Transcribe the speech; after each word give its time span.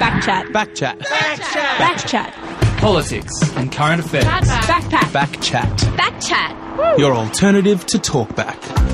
Backchat. 0.00 0.46
Backchat. 0.46 0.98
Backchat. 1.76 2.32
Politics 2.78 3.30
and 3.54 3.70
current 3.70 4.00
affairs. 4.00 4.24
Backpack. 4.24 5.12
Backchat. 5.12 5.76
Backchat. 5.98 6.98
Your 6.98 7.14
alternative 7.14 7.84
to 7.84 7.98
talkback. 7.98 8.89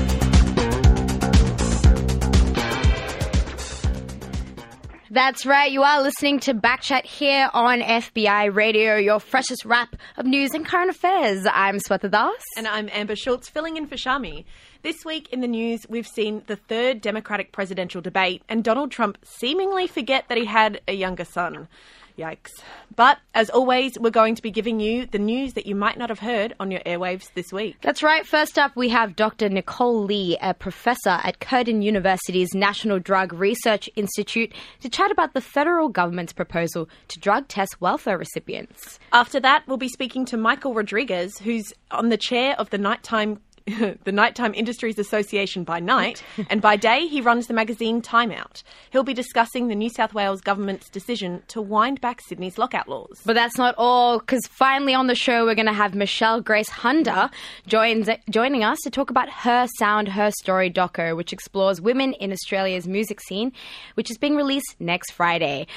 That's 5.09 5.45
right, 5.45 5.71
you 5.71 5.83
are 5.83 6.01
listening 6.01 6.41
to 6.41 6.53
Backchat 6.53 7.05
here 7.05 7.49
on 7.53 7.79
FBI 7.79 8.53
Radio, 8.53 8.97
your 8.97 9.21
freshest 9.21 9.63
wrap 9.63 9.95
of 10.17 10.25
news 10.25 10.51
and 10.53 10.65
current 10.65 10.89
affairs. 10.89 11.47
I'm 11.49 11.77
Swetha 11.77 12.11
Das. 12.11 12.41
And 12.57 12.67
I'm 12.67 12.89
Amber 12.91 13.15
Schultz, 13.15 13.47
filling 13.47 13.77
in 13.77 13.87
for 13.87 13.95
Shami. 13.95 14.43
This 14.81 15.05
week 15.05 15.29
in 15.31 15.39
the 15.39 15.47
news, 15.47 15.85
we've 15.87 16.05
seen 16.05 16.43
the 16.47 16.57
third 16.57 16.99
Democratic 16.99 17.53
presidential 17.53 18.01
debate, 18.01 18.43
and 18.49 18.65
Donald 18.65 18.91
Trump 18.91 19.17
seemingly 19.23 19.87
forget 19.87 20.25
that 20.27 20.37
he 20.37 20.43
had 20.43 20.81
a 20.89 20.93
younger 20.93 21.23
son. 21.23 21.69
Yikes. 22.17 22.51
But 22.95 23.19
as 23.33 23.49
always, 23.49 23.97
we're 23.99 24.09
going 24.09 24.35
to 24.35 24.41
be 24.41 24.51
giving 24.51 24.79
you 24.79 25.05
the 25.05 25.19
news 25.19 25.53
that 25.53 25.67
you 25.67 25.75
might 25.75 25.97
not 25.97 26.09
have 26.09 26.19
heard 26.19 26.55
on 26.59 26.71
your 26.71 26.79
airwaves 26.81 27.31
this 27.33 27.53
week. 27.53 27.77
That's 27.81 28.01
right. 28.01 28.25
First 28.25 28.57
up, 28.57 28.75
we 28.75 28.89
have 28.89 29.15
Dr. 29.15 29.49
Nicole 29.49 30.03
Lee, 30.03 30.37
a 30.41 30.53
professor 30.53 31.19
at 31.23 31.39
Curtin 31.39 31.81
University's 31.81 32.53
National 32.53 32.99
Drug 32.99 33.33
Research 33.33 33.89
Institute, 33.95 34.53
to 34.81 34.89
chat 34.89 35.11
about 35.11 35.33
the 35.33 35.41
federal 35.41 35.89
government's 35.89 36.33
proposal 36.33 36.89
to 37.09 37.19
drug 37.19 37.47
test 37.47 37.79
welfare 37.81 38.17
recipients. 38.17 38.99
After 39.13 39.39
that, 39.39 39.63
we'll 39.67 39.77
be 39.77 39.89
speaking 39.89 40.25
to 40.25 40.37
Michael 40.37 40.73
Rodrigues, 40.73 41.37
who's 41.37 41.71
on 41.91 42.09
the 42.09 42.17
chair 42.17 42.55
of 42.57 42.71
the 42.71 42.77
nighttime 42.77 43.39
the 44.05 44.11
Nighttime 44.13 44.53
Industries 44.53 44.97
Association 44.97 45.65
by 45.65 45.81
night, 45.81 46.23
and 46.49 46.61
by 46.61 46.77
day 46.77 47.05
he 47.07 47.19
runs 47.19 47.47
the 47.47 47.53
magazine 47.53 48.01
Time 48.01 48.31
Out. 48.31 48.63
He'll 48.91 49.03
be 49.03 49.13
discussing 49.13 49.67
the 49.67 49.75
New 49.75 49.89
South 49.89 50.13
Wales 50.13 50.39
government's 50.39 50.89
decision 50.89 51.43
to 51.49 51.61
wind 51.61 51.99
back 51.99 52.21
Sydney's 52.21 52.57
lockout 52.57 52.87
laws. 52.87 53.19
But 53.25 53.33
that's 53.33 53.57
not 53.57 53.75
all, 53.77 54.19
because 54.19 54.47
finally 54.47 54.93
on 54.93 55.07
the 55.07 55.15
show 55.15 55.43
we're 55.43 55.55
going 55.55 55.65
to 55.65 55.73
have 55.73 55.95
Michelle 55.95 56.39
Grace 56.39 56.69
Hunder 56.69 57.29
joins, 57.67 58.09
joining 58.29 58.63
us 58.63 58.79
to 58.83 58.89
talk 58.89 59.09
about 59.09 59.29
her 59.29 59.67
Sound, 59.77 60.07
Her 60.07 60.31
Story 60.39 60.71
doco, 60.71 61.17
which 61.17 61.33
explores 61.33 61.81
women 61.81 62.13
in 62.13 62.31
Australia's 62.31 62.87
music 62.87 63.19
scene, 63.19 63.51
which 63.95 64.09
is 64.09 64.17
being 64.17 64.37
released 64.37 64.77
next 64.79 65.11
Friday. 65.11 65.67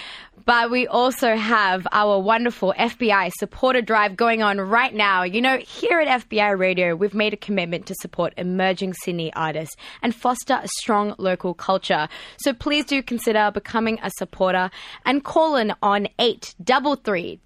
But 0.45 0.71
we 0.71 0.87
also 0.87 1.37
have 1.37 1.87
our 1.93 2.19
wonderful 2.19 2.75
FBI 2.79 3.33
supporter 3.39 3.83
drive 3.83 4.17
going 4.17 4.43
on 4.43 4.61
right 4.61 4.95
now. 4.95 5.23
You 5.23 5.41
know, 5.41 5.59
here 5.59 6.01
at 6.01 6.29
FBI 6.29 6.59
Radio, 6.59 6.95
we've 6.97 7.15
made 7.15 7.33
a 7.33 7.37
commitment 7.37 7.87
to 7.87 7.95
support 8.01 8.33
emerging 8.37 8.95
Sydney 8.95 9.33
artists 9.35 9.77
and 10.03 10.15
foster 10.15 10.61
a 10.63 10.69
strong 10.79 11.15
local 11.19 11.55
culture. 11.55 12.09
So 12.39 12.53
please 12.53 12.85
do 12.85 13.03
consider 13.03 13.51
becoming 13.53 13.99
a 14.03 14.11
supporter 14.19 14.71
and 15.05 15.25
call 15.25 15.57
in 15.57 15.73
on 15.83 16.09
833 16.19 17.41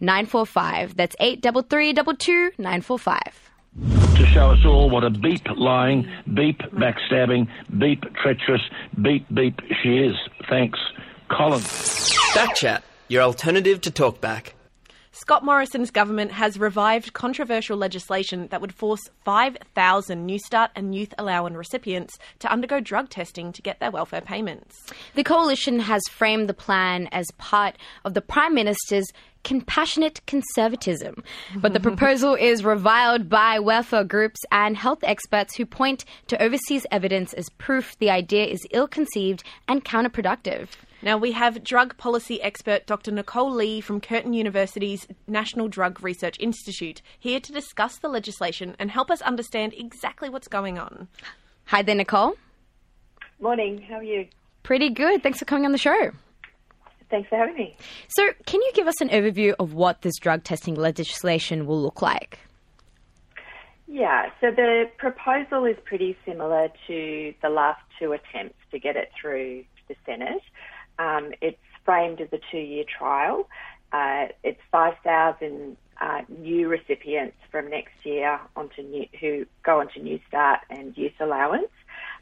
945. 0.00 0.96
That's 0.96 1.16
833 1.20 1.92
945 2.58 3.48
to 4.18 4.26
show 4.26 4.50
us 4.50 4.58
all 4.66 4.90
what 4.90 5.04
a 5.04 5.10
beep 5.10 5.46
lying, 5.56 6.10
beep 6.34 6.58
backstabbing, 6.72 7.46
beep 7.78 8.02
treacherous, 8.14 8.62
beep 9.00 9.24
beep 9.32 9.60
she 9.80 9.98
is. 9.98 10.16
Thanks, 10.48 10.78
Colin. 11.28 11.60
Backchat, 11.60 12.82
your 13.08 13.22
alternative 13.22 13.80
to 13.82 13.90
talkback. 13.90 14.52
Scott 15.12 15.44
Morrison's 15.44 15.90
government 15.90 16.30
has 16.30 16.58
revived 16.58 17.12
controversial 17.12 17.76
legislation 17.76 18.46
that 18.48 18.60
would 18.60 18.72
force 18.72 19.00
5,000 19.24 20.28
Newstart 20.28 20.68
and 20.76 20.94
Youth 20.94 21.12
Allowance 21.18 21.56
recipients 21.56 22.18
to 22.38 22.50
undergo 22.50 22.78
drug 22.78 23.10
testing 23.10 23.52
to 23.52 23.60
get 23.60 23.80
their 23.80 23.90
welfare 23.90 24.20
payments. 24.20 24.76
The 25.16 25.24
coalition 25.24 25.80
has 25.80 26.02
framed 26.08 26.48
the 26.48 26.54
plan 26.54 27.08
as 27.10 27.26
part 27.36 27.76
of 28.04 28.14
the 28.14 28.20
Prime 28.20 28.54
Minister's 28.54 29.06
compassionate 29.42 30.24
conservatism. 30.26 31.24
But 31.56 31.72
the 31.72 31.80
proposal 31.88 32.34
is 32.34 32.64
reviled 32.64 33.28
by 33.28 33.58
welfare 33.58 34.04
groups 34.04 34.40
and 34.52 34.76
health 34.76 35.00
experts 35.02 35.56
who 35.56 35.66
point 35.66 36.04
to 36.28 36.40
overseas 36.40 36.86
evidence 36.92 37.32
as 37.32 37.48
proof 37.58 37.98
the 37.98 38.10
idea 38.10 38.46
is 38.46 38.66
ill 38.70 38.86
conceived 38.86 39.42
and 39.66 39.84
counterproductive. 39.84 40.68
Now, 41.00 41.16
we 41.16 41.30
have 41.30 41.62
drug 41.62 41.96
policy 41.96 42.42
expert 42.42 42.86
Dr. 42.86 43.12
Nicole 43.12 43.52
Lee 43.52 43.80
from 43.80 44.00
Curtin 44.00 44.32
University's 44.32 45.06
National 45.28 45.68
Drug 45.68 46.02
Research 46.02 46.36
Institute 46.40 47.02
here 47.20 47.38
to 47.38 47.52
discuss 47.52 47.98
the 47.98 48.08
legislation 48.08 48.74
and 48.80 48.90
help 48.90 49.08
us 49.08 49.22
understand 49.22 49.74
exactly 49.76 50.28
what's 50.28 50.48
going 50.48 50.76
on. 50.76 51.06
Hi 51.66 51.82
there, 51.82 51.94
Nicole. 51.94 52.34
Morning, 53.40 53.80
how 53.82 53.96
are 53.96 54.02
you? 54.02 54.26
Pretty 54.64 54.90
good. 54.90 55.22
Thanks 55.22 55.38
for 55.38 55.44
coming 55.44 55.64
on 55.64 55.70
the 55.70 55.78
show. 55.78 56.10
Thanks 57.10 57.28
for 57.28 57.36
having 57.36 57.54
me. 57.54 57.76
So, 58.08 58.30
can 58.46 58.60
you 58.60 58.72
give 58.74 58.88
us 58.88 59.00
an 59.00 59.10
overview 59.10 59.54
of 59.60 59.74
what 59.74 60.02
this 60.02 60.18
drug 60.18 60.42
testing 60.42 60.74
legislation 60.74 61.66
will 61.66 61.80
look 61.80 62.02
like? 62.02 62.40
Yeah, 63.86 64.26
so 64.40 64.50
the 64.50 64.90
proposal 64.98 65.64
is 65.64 65.76
pretty 65.84 66.18
similar 66.26 66.68
to 66.88 67.34
the 67.40 67.48
last 67.48 67.80
two 68.00 68.12
attempts 68.12 68.58
to 68.72 68.78
get 68.80 68.96
it 68.96 69.10
through 69.18 69.64
the 69.88 69.94
Senate. 70.04 70.42
Um, 70.98 71.32
it's 71.40 71.58
framed 71.84 72.20
as 72.20 72.28
a 72.32 72.38
two-year 72.50 72.84
trial. 72.84 73.48
Uh, 73.92 74.26
it's 74.44 74.60
5,000 74.70 75.76
uh, 76.00 76.22
new 76.28 76.68
recipients 76.68 77.36
from 77.50 77.70
next 77.70 78.04
year 78.04 78.38
onto 78.56 78.82
new, 78.82 79.06
who 79.20 79.46
go 79.64 79.80
onto 79.80 80.00
Newstart 80.00 80.58
and 80.70 80.96
Youth 80.96 81.14
Allowance, 81.20 81.70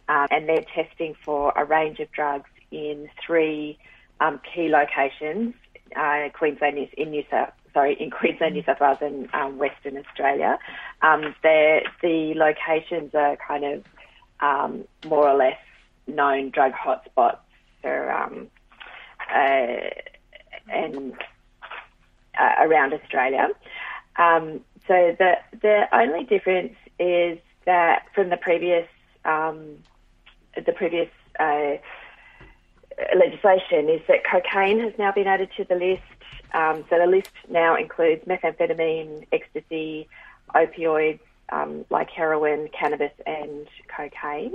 um, 0.09 0.28
and 0.31 0.48
they're 0.48 0.64
testing 0.75 1.14
for 1.25 1.53
a 1.56 1.64
range 1.64 2.00
of 2.00 2.10
drugs 2.12 2.48
in 2.70 3.09
three 3.25 3.78
um, 4.20 4.41
key 4.54 4.69
locations: 4.69 5.54
uh, 5.94 6.28
Queensland, 6.32 6.78
in 6.97 7.10
New 7.10 7.25
South, 7.31 7.53
sorry, 7.75 7.94
in 8.00 8.10
Queensland, 8.10 8.54
New 8.54 8.62
South 8.62 8.81
Wales, 8.81 8.98
and 9.00 9.28
um, 9.34 9.58
Western 9.58 9.98
Australia. 9.98 10.58
Um, 11.03 11.34
the 11.43 11.82
locations 12.34 13.14
are 13.14 13.37
kind 13.37 13.64
of 13.64 13.84
um, 14.41 14.84
more 15.06 15.28
or 15.28 15.37
less 15.37 15.58
known 16.06 16.50
drug 16.50 16.72
hotspots 16.72 17.38
for 17.82 18.10
um, 18.10 18.48
uh, 19.32 19.91
and 20.69 21.14
uh, 22.38 22.54
around 22.60 22.92
Australia. 22.92 23.48
Um, 24.16 24.60
so 24.87 25.16
the 25.19 25.34
the 25.60 25.88
only 25.92 26.25
difference 26.25 26.75
is 26.98 27.38
that 27.64 28.04
from 28.14 28.31
the 28.31 28.37
previous 28.37 28.88
um, 29.25 29.78
the 30.54 30.72
previous 30.72 31.10
uh, 31.38 31.75
legislation 33.16 33.88
is 33.88 34.00
that 34.09 34.25
cocaine 34.25 34.81
has 34.81 34.92
now 34.98 35.12
been 35.12 35.26
added 35.26 35.50
to 35.56 35.64
the 35.64 35.75
list. 35.75 36.03
Um, 36.54 36.84
so 36.88 36.98
the 36.98 37.06
list 37.06 37.32
now 37.50 37.76
includes 37.76 38.25
methamphetamine, 38.25 39.26
ecstasy, 39.32 40.08
opioids 40.54 41.20
um, 41.50 41.84
like 41.91 42.10
heroin, 42.10 42.69
cannabis, 42.69 43.12
and 43.26 43.66
cocaine 43.94 44.54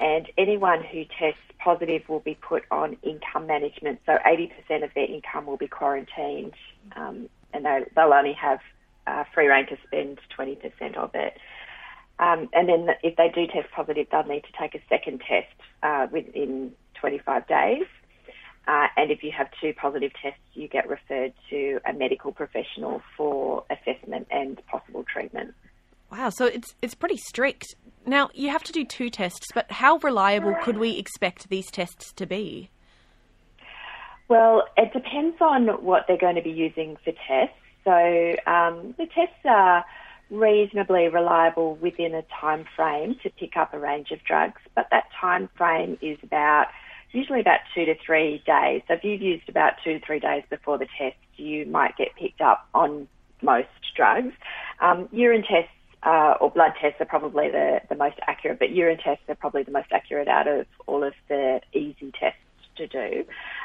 and 0.00 0.30
anyone 0.36 0.82
who 0.82 1.04
tests 1.18 1.40
positive 1.58 2.02
will 2.08 2.20
be 2.20 2.34
put 2.34 2.64
on 2.70 2.96
income 3.02 3.46
management. 3.46 4.00
So 4.06 4.18
80% 4.26 4.84
of 4.84 4.90
their 4.94 5.06
income 5.06 5.46
will 5.46 5.56
be 5.56 5.68
quarantined, 5.68 6.54
um, 6.96 7.28
and 7.52 7.64
they'll 7.64 8.12
only 8.12 8.34
have 8.34 8.60
uh, 9.06 9.24
free 9.34 9.46
reign 9.46 9.66
to 9.68 9.76
spend 9.86 10.18
20% 10.38 10.96
of 10.96 11.10
it. 11.14 11.38
Um, 12.18 12.48
and 12.52 12.68
then 12.68 12.88
if 13.02 13.16
they 13.16 13.28
do 13.28 13.46
test 13.46 13.72
positive, 13.74 14.06
they'll 14.10 14.24
need 14.24 14.44
to 14.44 14.52
take 14.60 14.74
a 14.74 14.82
second 14.88 15.20
test 15.26 15.54
uh, 15.82 16.06
within 16.10 16.72
25 17.00 17.46
days. 17.48 17.86
Uh, 18.66 18.86
and 18.96 19.10
if 19.10 19.22
you 19.22 19.30
have 19.30 19.48
two 19.60 19.74
positive 19.74 20.12
tests, 20.22 20.40
you 20.54 20.68
get 20.68 20.88
referred 20.88 21.32
to 21.50 21.80
a 21.86 21.92
medical 21.92 22.32
professional 22.32 23.02
for 23.16 23.64
assessment 23.70 24.26
and 24.30 24.64
possible 24.66 25.04
treatment. 25.04 25.54
Wow, 26.10 26.30
so 26.30 26.46
it's 26.46 26.74
it's 26.80 26.94
pretty 26.94 27.16
strict. 27.16 27.74
Now, 28.06 28.30
you 28.34 28.50
have 28.50 28.62
to 28.64 28.72
do 28.72 28.84
two 28.84 29.08
tests, 29.08 29.46
but 29.54 29.70
how 29.70 29.98
reliable 29.98 30.54
could 30.62 30.78
we 30.78 30.98
expect 30.98 31.48
these 31.48 31.70
tests 31.70 32.12
to 32.14 32.26
be? 32.26 32.70
Well, 34.28 34.64
it 34.76 34.92
depends 34.92 35.36
on 35.40 35.68
what 35.84 36.04
they're 36.06 36.18
going 36.18 36.36
to 36.36 36.42
be 36.42 36.50
using 36.50 36.96
for 37.04 37.12
tests. 37.26 37.56
So 37.84 38.34
um, 38.50 38.94
the 38.98 39.06
tests 39.14 39.44
are 39.44 39.84
reasonably 40.30 41.08
reliable 41.08 41.76
within 41.76 42.14
a 42.14 42.22
time 42.40 42.64
frame 42.76 43.16
to 43.22 43.30
pick 43.30 43.56
up 43.56 43.74
a 43.74 43.78
range 43.78 44.10
of 44.10 44.22
drugs, 44.24 44.60
but 44.74 44.88
that 44.90 45.04
time 45.20 45.48
frame 45.56 45.98
is 46.00 46.18
about 46.22 46.68
usually 47.12 47.40
about 47.40 47.60
two 47.74 47.84
to 47.84 47.94
three 48.04 48.42
days. 48.44 48.82
So 48.88 48.94
if 48.94 49.04
you've 49.04 49.22
used 49.22 49.48
about 49.48 49.74
two 49.84 49.98
to 50.00 50.04
three 50.04 50.18
days 50.18 50.42
before 50.50 50.78
the 50.78 50.88
test, 50.98 51.16
you 51.36 51.64
might 51.66 51.96
get 51.96 52.08
picked 52.16 52.40
up 52.40 52.68
on 52.74 53.06
most 53.40 53.68
drugs. 53.96 54.32
Um, 54.80 55.08
urine 55.12 55.42
tests 55.42 55.70
uh, 56.04 56.34
or 56.40 56.50
blood 56.50 56.72
tests 56.80 57.00
are 57.00 57.06
probably 57.06 57.50
the, 57.50 57.80
the 57.88 57.94
most 57.94 58.16
accurate, 58.26 58.58
but 58.58 58.70
urine 58.70 58.98
tests 58.98 59.24
are 59.28 59.34
probably 59.34 59.62
the 59.62 59.70
most 59.70 59.88
accurate 59.90 60.28
out 60.28 60.46
of 60.46 60.66
all 60.86 61.02
of 61.02 61.14
the 61.28 61.60
easy 61.72 62.12
tests 62.18 62.38
to 62.76 62.86
do. 62.86 63.24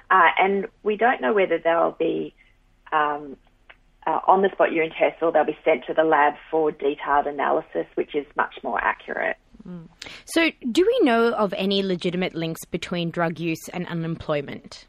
Uh, 0.10 0.30
and 0.38 0.68
we 0.84 0.96
don't 0.96 1.22
know 1.22 1.34
whether 1.34 1.58
they'll 1.58 1.96
be 2.00 2.34
um, 2.92 3.36
uh, 4.08 4.20
on 4.28 4.42
the 4.42 4.50
spot 4.52 4.72
urine 4.72 4.92
tests 4.98 5.20
or 5.22 5.32
they'll 5.32 5.44
be 5.44 5.58
sent 5.66 5.86
to 5.86 5.94
the 5.94 6.04
lab 6.04 6.34
for 6.50 6.72
detailed 6.72 7.28
analysis, 7.28 7.86
which 7.96 8.16
is 8.16 8.26
much 8.36 8.56
more 8.64 8.82
accurate. 8.82 9.38
Mm. 9.68 9.88
So, 10.26 10.52
do 10.72 10.86
we 10.86 11.06
know 11.06 11.34
of 11.34 11.54
any 11.58 11.84
legitimate 11.84 12.34
links 12.34 12.64
between 12.66 13.12
drug 13.12 13.40
use 13.40 13.68
and 13.74 13.86
unemployment? 13.88 14.88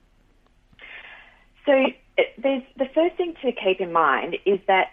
So 1.67 1.73
it, 2.17 2.27
there's 2.43 2.63
the 2.77 2.87
first 2.95 3.17
thing 3.17 3.35
to 3.43 3.53
keep 3.53 3.81
in 3.81 3.93
mind 3.93 4.37
is 4.47 4.61
that 4.67 4.93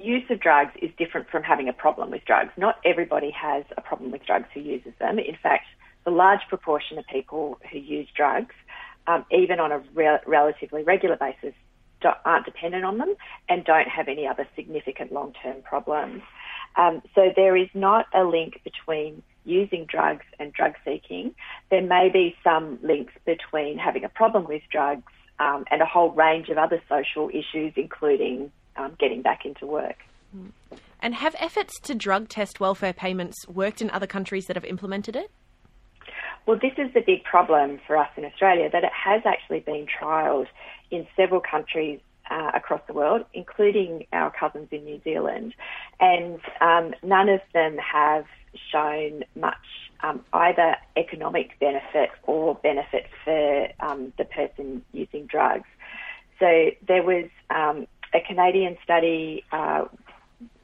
use 0.00 0.24
of 0.30 0.40
drugs 0.40 0.72
is 0.80 0.90
different 0.98 1.28
from 1.28 1.42
having 1.42 1.68
a 1.68 1.72
problem 1.72 2.10
with 2.10 2.24
drugs. 2.24 2.50
Not 2.56 2.76
everybody 2.84 3.30
has 3.30 3.64
a 3.76 3.80
problem 3.80 4.10
with 4.10 4.24
drugs 4.24 4.46
who 4.54 4.60
uses 4.60 4.92
them. 4.98 5.18
In 5.18 5.36
fact, 5.42 5.66
the 6.04 6.10
large 6.10 6.40
proportion 6.48 6.98
of 6.98 7.06
people 7.06 7.58
who 7.70 7.78
use 7.78 8.08
drugs, 8.16 8.54
um, 9.06 9.24
even 9.30 9.60
on 9.60 9.72
a 9.72 9.78
re- 9.94 10.18
relatively 10.26 10.82
regular 10.82 11.16
basis, 11.16 11.54
aren't 12.24 12.46
dependent 12.46 12.84
on 12.84 12.98
them 12.98 13.14
and 13.48 13.64
don't 13.64 13.88
have 13.88 14.08
any 14.08 14.26
other 14.26 14.48
significant 14.56 15.12
long-term 15.12 15.62
problems. 15.62 16.22
Um, 16.76 17.02
so 17.14 17.30
there 17.36 17.56
is 17.56 17.68
not 17.74 18.06
a 18.14 18.24
link 18.24 18.60
between 18.64 19.22
using 19.44 19.86
drugs 19.86 20.24
and 20.38 20.52
drug 20.52 20.74
seeking. 20.84 21.34
There 21.70 21.82
may 21.82 22.08
be 22.10 22.36
some 22.44 22.78
links 22.82 23.12
between 23.26 23.78
having 23.78 24.04
a 24.04 24.08
problem 24.08 24.44
with 24.44 24.62
drugs 24.70 25.12
um, 25.38 25.64
and 25.70 25.82
a 25.82 25.86
whole 25.86 26.10
range 26.10 26.48
of 26.48 26.58
other 26.58 26.82
social 26.88 27.28
issues, 27.30 27.72
including 27.76 28.50
um, 28.76 28.96
getting 28.98 29.22
back 29.22 29.44
into 29.44 29.66
work. 29.66 29.96
And 31.00 31.14
have 31.14 31.34
efforts 31.38 31.80
to 31.80 31.94
drug 31.94 32.28
test 32.28 32.60
welfare 32.60 32.92
payments 32.92 33.36
worked 33.48 33.80
in 33.80 33.90
other 33.90 34.06
countries 34.06 34.46
that 34.46 34.56
have 34.56 34.64
implemented 34.64 35.16
it? 35.16 35.30
Well, 36.46 36.58
this 36.60 36.72
is 36.78 36.92
the 36.94 37.00
big 37.00 37.24
problem 37.24 37.80
for 37.86 37.96
us 37.96 38.08
in 38.16 38.24
Australia 38.24 38.68
that 38.72 38.84
it 38.84 38.92
has 38.92 39.22
actually 39.24 39.60
been 39.60 39.86
trialled 39.86 40.46
in 40.90 41.06
several 41.16 41.40
countries 41.40 42.00
uh, 42.30 42.50
across 42.54 42.80
the 42.86 42.92
world, 42.92 43.24
including 43.34 44.06
our 44.12 44.30
cousins 44.30 44.68
in 44.70 44.84
New 44.84 45.00
Zealand, 45.02 45.54
and 45.98 46.40
um, 46.60 46.94
none 47.02 47.28
of 47.28 47.40
them 47.52 47.76
have 47.78 48.24
shown 48.72 49.24
much 49.34 49.56
um, 50.02 50.24
either 50.32 50.76
economic 50.96 51.58
benefit 51.58 52.10
or 52.24 52.54
benefit 52.54 53.06
for 53.24 53.68
um, 53.80 54.12
the 54.16 54.24
person 54.24 54.82
using 54.92 55.26
drugs. 55.26 55.68
So 56.38 56.70
there 56.86 57.02
was 57.02 57.28
a 58.14 58.20
Canadian 58.20 58.76
study 58.82 59.44
uh, 59.52 59.84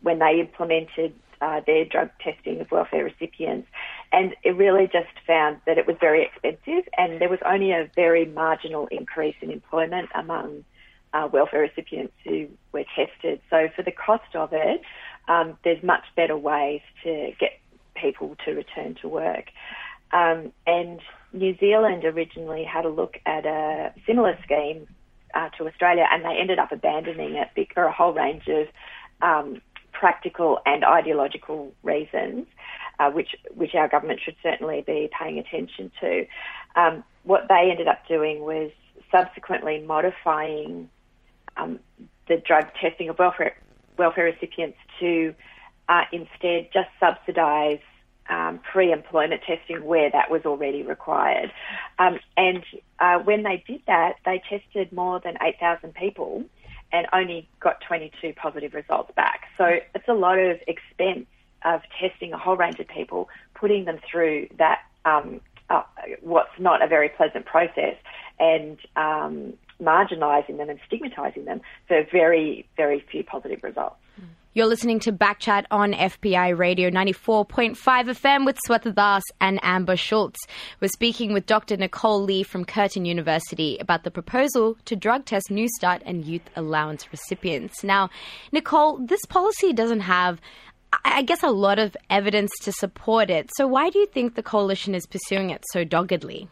when 0.03 0.19
they 0.19 0.41
implemented 0.41 1.15
uh, 1.41 1.61
their 1.67 1.85
drug 1.85 2.11
testing 2.21 2.61
of 2.61 2.71
welfare 2.71 3.05
recipients, 3.05 3.69
and 4.13 4.35
it 4.43 4.57
really 4.57 4.87
just 4.87 5.13
found 5.27 5.59
that 5.67 5.79
it 5.79 5.87
was 5.87 5.97
very 6.01 6.25
expensive, 6.25 6.89
and 6.97 7.21
there 7.21 7.29
was 7.29 7.41
only 7.45 7.73
a 7.73 7.91
very 7.95 8.25
marginal 8.25 8.87
increase 8.91 9.37
in 9.43 9.51
employment 9.51 10.09
among 10.15 10.65
uh, 11.13 11.29
welfare 11.33 11.61
recipients 11.61 12.15
who 12.25 12.49
were 12.73 12.85
tested. 12.95 13.41
So 13.51 13.69
for 13.75 13.83
the 13.83 13.93
cost 13.93 14.35
of 14.35 14.51
it, 14.53 14.81
um, 15.29 15.59
there's 15.65 15.83
much 15.83 16.05
better 16.15 16.37
ways 16.37 16.81
to 17.05 17.33
get 17.39 17.59
people 17.95 18.37
to 18.45 18.53
return 18.53 18.97
to 19.03 19.09
work. 19.09 19.47
Um, 20.13 20.53
and 20.67 21.01
New 21.33 21.57
Zealand 21.59 22.05
originally 22.05 22.65
had 22.65 22.85
a 22.85 22.89
look 22.89 23.19
at 23.27 23.45
a 23.45 23.93
similar 24.07 24.39
scheme 24.45 24.87
uh, 25.37 25.51
to 25.51 25.69
Australia, 25.69 26.07
and 26.11 26.25
they 26.25 26.37
ended 26.41 26.59
up 26.59 26.73
abandoning 26.73 27.35
it 27.35 27.69
for 27.75 27.85
a 27.85 27.93
whole 27.93 28.13
range 28.13 28.49
of 28.49 28.67
um, 29.21 29.61
practical 29.93 30.61
and 30.65 30.85
ideological 30.85 31.73
reasons, 31.83 32.47
uh, 32.99 33.11
which 33.11 33.37
which 33.55 33.75
our 33.75 33.89
government 33.89 34.21
should 34.25 34.37
certainly 34.43 34.83
be 34.87 35.11
paying 35.19 35.39
attention 35.39 35.93
to. 36.01 36.27
Um, 36.75 37.05
what 37.25 37.47
they 37.49 37.69
ended 37.71 37.87
up 37.87 38.07
doing 38.09 38.41
was 38.41 38.71
subsequently 39.11 39.83
modifying 39.87 40.89
um, 41.57 41.81
the 42.29 42.37
drug 42.39 42.67
testing 42.81 43.11
of 43.11 43.19
welfare 43.19 43.55
welfare 43.99 44.25
recipients 44.25 44.79
to 45.01 45.35
uh, 45.89 46.03
instead 46.13 46.69
just 46.73 46.89
subsidise 46.99 47.81
um, 48.29 48.61
pre-employment 48.73 49.43
testing 49.47 49.85
where 49.85 50.11
that 50.11 50.31
was 50.31 50.43
already 50.45 50.83
required. 50.83 51.53
Um, 51.99 52.19
and 52.37 52.65
uh, 52.99 53.19
when 53.19 53.43
they 53.43 53.63
did 53.67 53.83
that, 53.87 54.17
they 54.25 54.43
tested 54.49 54.93
more 54.93 55.21
than 55.21 55.37
8,000 55.41 55.95
people 55.95 56.45
and 56.93 57.07
only 57.13 57.49
got 57.61 57.81
22 57.87 58.33
positive 58.35 58.75
results 58.75 59.11
back. 59.17 59.49
So 59.59 59.65
it's 59.95 60.09
a 60.09 60.15
lot 60.15 60.39
of 60.39 60.59
expense 60.67 61.27
of 61.65 61.81
testing 62.01 62.33
a 62.33 62.39
whole 62.39 62.57
range 62.57 62.79
of 62.79 62.89
people, 62.89 63.29
putting 63.55 63.85
them 63.85 63.99
through 64.11 64.49
that 64.59 64.81
um, 65.05 65.41
uh, 65.69 65.83
what's 66.21 66.59
not 66.59 66.83
a 66.83 66.87
very 66.87 67.09
pleasant 67.09 67.45
process, 67.45 67.97
and 68.39 68.79
um, 68.95 69.53
marginalising 69.83 70.57
them 70.59 70.71
and 70.71 70.79
stigmatising 70.91 71.45
them 71.45 71.61
for 71.89 72.07
very, 72.11 72.69
very 72.77 73.05
few 73.11 73.25
positive 73.25 73.63
results. 73.63 73.97
You're 74.57 74.65
listening 74.65 75.01
to 75.01 75.13
Backchat 75.13 75.67
on 75.71 75.93
FBI 75.93 76.57
Radio 76.57 76.89
94.5 76.89 77.77
FM 77.77 78.47
with 78.47 78.57
Swetha 78.67 78.95
Das 78.95 79.23
and 79.39 79.61
Amber 79.63 79.99
Schultz. 79.99 80.39
We're 80.81 80.89
speaking 80.89 81.35
with 81.35 81.45
Dr. 81.45 81.77
Nicole 81.77 82.23
Lee 82.23 82.43
from 82.43 82.65
Curtin 82.65 83.05
University 83.05 83.77
about 83.81 84.05
the 84.05 84.11
proposal 84.11 84.79
to 84.87 84.97
drug 84.97 85.27
test 85.27 85.51
Newstart 85.51 86.01
and 86.07 86.25
Youth 86.25 86.49
Allowance 86.57 87.13
recipients. 87.13 87.85
Now, 87.85 88.09
Nicole, 88.51 88.97
this 88.97 89.21
policy 89.29 89.75
doesn't 89.75 90.01
have 90.01 90.41
I 91.05 91.21
guess 91.21 91.43
a 91.43 91.51
lot 91.51 91.79
of 91.79 91.95
evidence 92.09 92.51
to 92.63 92.73
support 92.73 93.29
it. 93.29 93.51
So 93.59 93.67
why 93.67 93.91
do 93.91 93.99
you 93.99 94.07
think 94.07 94.37
the 94.37 94.43
coalition 94.43 94.95
is 94.95 95.05
pursuing 95.07 95.51
it 95.51 95.65
so 95.71 95.85
doggedly? 95.85 96.49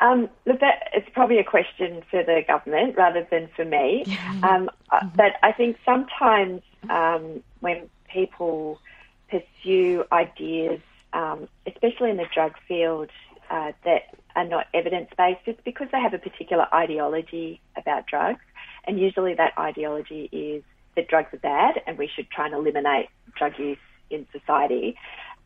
Um, 0.00 0.28
look, 0.46 0.60
that 0.60 0.90
it's 0.92 1.08
probably 1.12 1.38
a 1.38 1.44
question 1.44 2.02
for 2.10 2.22
the 2.22 2.42
government 2.46 2.96
rather 2.96 3.26
than 3.30 3.48
for 3.56 3.64
me. 3.64 4.04
Um, 4.42 4.70
mm-hmm. 4.92 5.08
But 5.16 5.32
I 5.42 5.52
think 5.52 5.76
sometimes 5.84 6.62
um, 6.88 7.42
when 7.60 7.90
people 8.12 8.80
pursue 9.28 10.04
ideas, 10.12 10.80
um, 11.12 11.48
especially 11.66 12.10
in 12.10 12.16
the 12.16 12.28
drug 12.32 12.54
field, 12.68 13.10
uh, 13.50 13.72
that 13.84 14.14
are 14.36 14.44
not 14.44 14.66
evidence 14.72 15.10
based, 15.16 15.40
it's 15.46 15.60
because 15.64 15.88
they 15.90 16.00
have 16.00 16.14
a 16.14 16.18
particular 16.18 16.66
ideology 16.72 17.60
about 17.76 18.06
drugs, 18.06 18.44
and 18.84 19.00
usually 19.00 19.34
that 19.34 19.52
ideology 19.58 20.28
is 20.30 20.62
that 20.98 21.08
drugs 21.08 21.32
are 21.32 21.38
bad 21.38 21.80
and 21.86 21.96
we 21.96 22.08
should 22.08 22.28
try 22.30 22.46
and 22.46 22.54
eliminate 22.54 23.08
drug 23.36 23.58
use 23.58 23.78
in 24.10 24.26
society. 24.32 24.96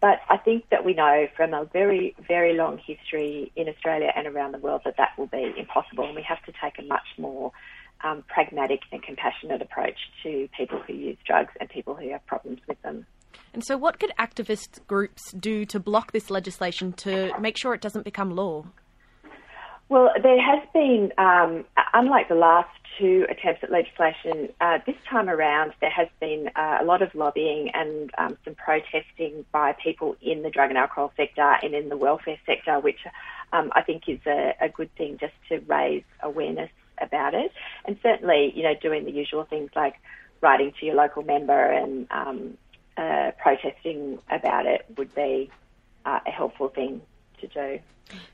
But 0.03 0.21
I 0.29 0.37
think 0.37 0.69
that 0.71 0.85
we 0.85 0.95
know 0.95 1.29
from 1.37 1.55
a 1.55 1.65
very, 1.65 2.17
very 2.27 2.55
long 2.55 2.77
history 2.85 3.53
in 3.55 3.69
Australia 3.69 4.11
and 4.17 4.27
around 4.27 4.53
the 4.53 4.59
world 4.59 4.83
that 4.85 4.97
that 4.97 5.17
will 5.17 5.29
be 5.29 5.55
impossible, 5.57 6.05
and 6.05 6.17
we 6.17 6.25
have 6.25 6.43
to 6.45 6.53
take 6.61 6.77
a 6.81 6.83
much 6.83 7.07
more 7.17 7.53
um, 8.03 8.25
pragmatic 8.27 8.81
and 8.91 9.01
compassionate 9.01 9.63
approach 9.63 9.97
to 10.25 10.49
people 10.59 10.81
who 10.81 10.93
use 10.93 11.17
drugs 11.25 11.53
and 11.61 11.69
people 11.69 11.95
who 11.95 12.11
have 12.11 12.27
problems 12.27 12.59
with 12.67 12.83
them. 12.83 13.07
And 13.55 13.65
so, 13.65 13.79
what 13.79 14.01
could 14.01 14.11
activist 14.19 14.85
groups 14.89 15.31
do 15.39 15.65
to 15.67 15.79
block 15.79 16.11
this 16.11 16.31
legislation 16.31 16.93
to 16.95 17.31
make 17.39 17.57
sure 17.57 17.73
it 17.73 17.81
doesn't 17.81 18.05
become 18.05 18.35
law? 18.35 18.65
Well, 19.89 20.11
there 20.21 20.43
has 20.43 20.67
been, 20.75 21.13
um, 21.17 21.65
unlike 21.95 22.29
the 22.29 22.35
last 22.35 22.71
two 22.99 23.27
attempts 23.29 23.63
at 23.63 23.71
legislation, 23.71 24.49
uh, 24.61 24.79
this 24.87 24.97
time 25.09 25.29
around 25.29 25.73
there 25.81 25.91
has 25.91 26.09
been 26.21 26.51
uh, 26.57 26.79
a 26.81 26.85
lot 26.85 27.03
of 27.03 27.15
lobbying 27.15 27.71
and 27.75 28.11
um, 28.19 28.37
some 28.45 28.55
protesting 28.55 29.45
by 29.53 29.73
people 29.73 30.17
in 30.21 30.43
the 30.43 30.51
drug 30.51 30.71
and 30.71 30.79
alcohol 30.79 31.13
sector 31.17 31.57
and 31.63 31.75
in 31.75 31.89
the 31.89 31.97
welfare 31.97 32.39
sector, 32.47 32.81
which 32.81 33.01
um, 33.53 33.73
I 33.75 33.83
think 33.83 34.09
is 34.09 34.21
a, 34.27 34.55
a, 34.61 34.69
good 34.69 34.95
thing 34.97 35.19
just 35.19 35.35
to 35.49 35.59
raise 35.61 36.05
awareness 36.23 36.71
about 37.01 37.35
it. 37.35 37.53
And 37.85 37.99
certainly, 38.03 38.53
you 38.55 38.63
know, 38.63 38.75
doing 38.75 39.05
the 39.05 39.13
usual 39.13 39.45
things 39.45 39.71
like 39.77 39.97
writing 40.41 40.73
to 40.81 40.87
your 40.87 40.95
local 40.95 41.23
member 41.23 41.71
and 41.73 42.07
um, 42.11 42.59
uh, 42.97 43.33
protesting 43.39 44.19
about 44.31 44.67
it 44.67 44.87
would 44.97 45.15
be 45.15 45.51
uh, 46.05 46.21
a 46.27 46.31
helpful 46.31 46.69
thing 46.69 47.03
to 47.43 47.47
do. 47.49 47.79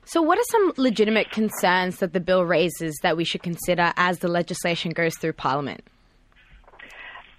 So, 0.04 0.22
what 0.22 0.38
are 0.38 0.44
some 0.50 0.72
legitimate 0.76 1.30
concerns 1.30 1.98
that 1.98 2.12
the 2.12 2.20
bill 2.20 2.44
raises 2.44 2.96
that 3.02 3.16
we 3.16 3.24
should 3.24 3.42
consider 3.42 3.92
as 3.96 4.20
the 4.20 4.28
legislation 4.28 4.92
goes 4.92 5.16
through 5.16 5.34
Parliament? 5.34 5.82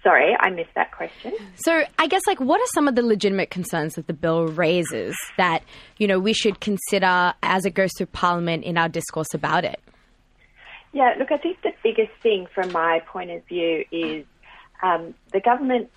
Sorry, 0.02 0.34
I 0.40 0.48
missed 0.48 0.70
that 0.76 0.92
question. 0.92 1.34
So, 1.56 1.82
I 1.98 2.06
guess, 2.06 2.22
like, 2.26 2.40
what 2.40 2.60
are 2.60 2.66
some 2.72 2.88
of 2.88 2.94
the 2.94 3.02
legitimate 3.02 3.50
concerns 3.50 3.94
that 3.94 4.06
the 4.06 4.14
bill 4.14 4.46
raises 4.46 5.14
that, 5.36 5.62
you 5.98 6.06
know, 6.06 6.18
we 6.18 6.32
should 6.32 6.60
consider 6.60 7.34
as 7.42 7.66
it 7.66 7.74
goes 7.74 7.90
through 7.96 8.06
Parliament 8.06 8.64
in 8.64 8.78
our 8.78 8.88
discourse 8.88 9.34
about 9.34 9.64
it? 9.64 9.78
Yeah, 10.92 11.14
look, 11.18 11.30
I 11.30 11.36
think 11.36 11.60
the 11.62 11.72
biggest 11.82 12.12
thing 12.22 12.46
from 12.54 12.72
my 12.72 13.00
point 13.06 13.30
of 13.30 13.44
view 13.46 13.84
is 13.92 14.24
um, 14.82 15.14
the 15.32 15.40
government 15.40 15.90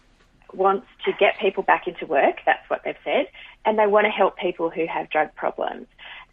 wants 0.54 0.88
to 1.06 1.12
get 1.20 1.40
people 1.40 1.64
back 1.64 1.88
into 1.88 2.06
work, 2.06 2.36
that's 2.46 2.70
what 2.70 2.82
they've 2.84 2.96
said, 3.04 3.28
and 3.66 3.80
they 3.80 3.88
want 3.88 4.06
to 4.06 4.12
help 4.12 4.38
people 4.38 4.70
who 4.70 4.86
have 4.88 5.10
drug 5.10 5.34
problems. 5.36 5.88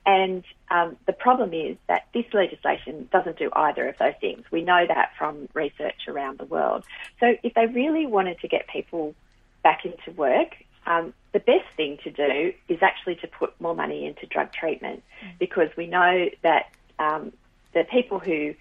And 0.06 0.44
um, 0.70 0.96
the 1.06 1.12
problem 1.12 1.52
is 1.52 1.76
that 1.86 2.06
this 2.14 2.24
legislation 2.32 3.08
doesn't 3.12 3.38
do 3.38 3.50
either 3.52 3.88
of 3.88 3.98
those 3.98 4.14
things. 4.20 4.44
We 4.50 4.62
know 4.62 4.84
that 4.86 5.12
from 5.18 5.48
research 5.52 6.08
around 6.08 6.38
the 6.38 6.46
world. 6.46 6.84
So 7.20 7.34
if 7.42 7.54
they 7.54 7.66
really 7.66 8.06
wanted 8.06 8.40
to 8.40 8.48
get 8.48 8.66
people 8.68 9.14
back 9.62 9.84
into 9.84 10.10
work, 10.12 10.54
um, 10.86 11.12
the 11.32 11.38
best 11.38 11.66
thing 11.76 11.98
to 12.04 12.10
do 12.10 12.52
is 12.68 12.78
actually 12.82 13.16
to 13.16 13.28
put 13.28 13.58
more 13.60 13.74
money 13.74 14.06
into 14.06 14.26
drug 14.26 14.52
treatment 14.52 15.02
because 15.38 15.68
we 15.76 15.86
know 15.86 16.30
that 16.42 16.70
um, 16.98 17.32
the 17.74 17.84
people 17.84 18.18
who 18.18 18.54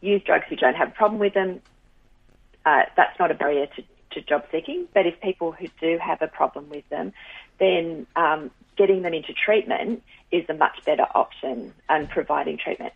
use 0.00 0.22
drugs 0.24 0.44
who 0.48 0.56
don't 0.56 0.74
have 0.74 0.88
a 0.88 0.92
problem 0.92 1.20
with 1.20 1.34
them, 1.34 1.60
uh, 2.66 2.82
that's 2.96 3.18
not 3.18 3.30
a 3.30 3.34
barrier 3.34 3.66
to, 3.66 3.82
to 4.10 4.20
job 4.20 4.44
seeking. 4.50 4.86
But 4.92 5.06
if 5.06 5.20
people 5.20 5.52
who 5.52 5.68
do 5.80 5.98
have 5.98 6.20
a 6.20 6.28
problem 6.28 6.68
with 6.68 6.86
them, 6.90 7.12
then 7.62 8.06
um, 8.16 8.50
getting 8.76 9.02
them 9.02 9.14
into 9.14 9.32
treatment 9.32 10.02
is 10.30 10.44
a 10.48 10.54
much 10.54 10.84
better 10.84 11.06
option 11.14 11.72
and 11.88 12.08
providing 12.10 12.58
treatment. 12.58 12.92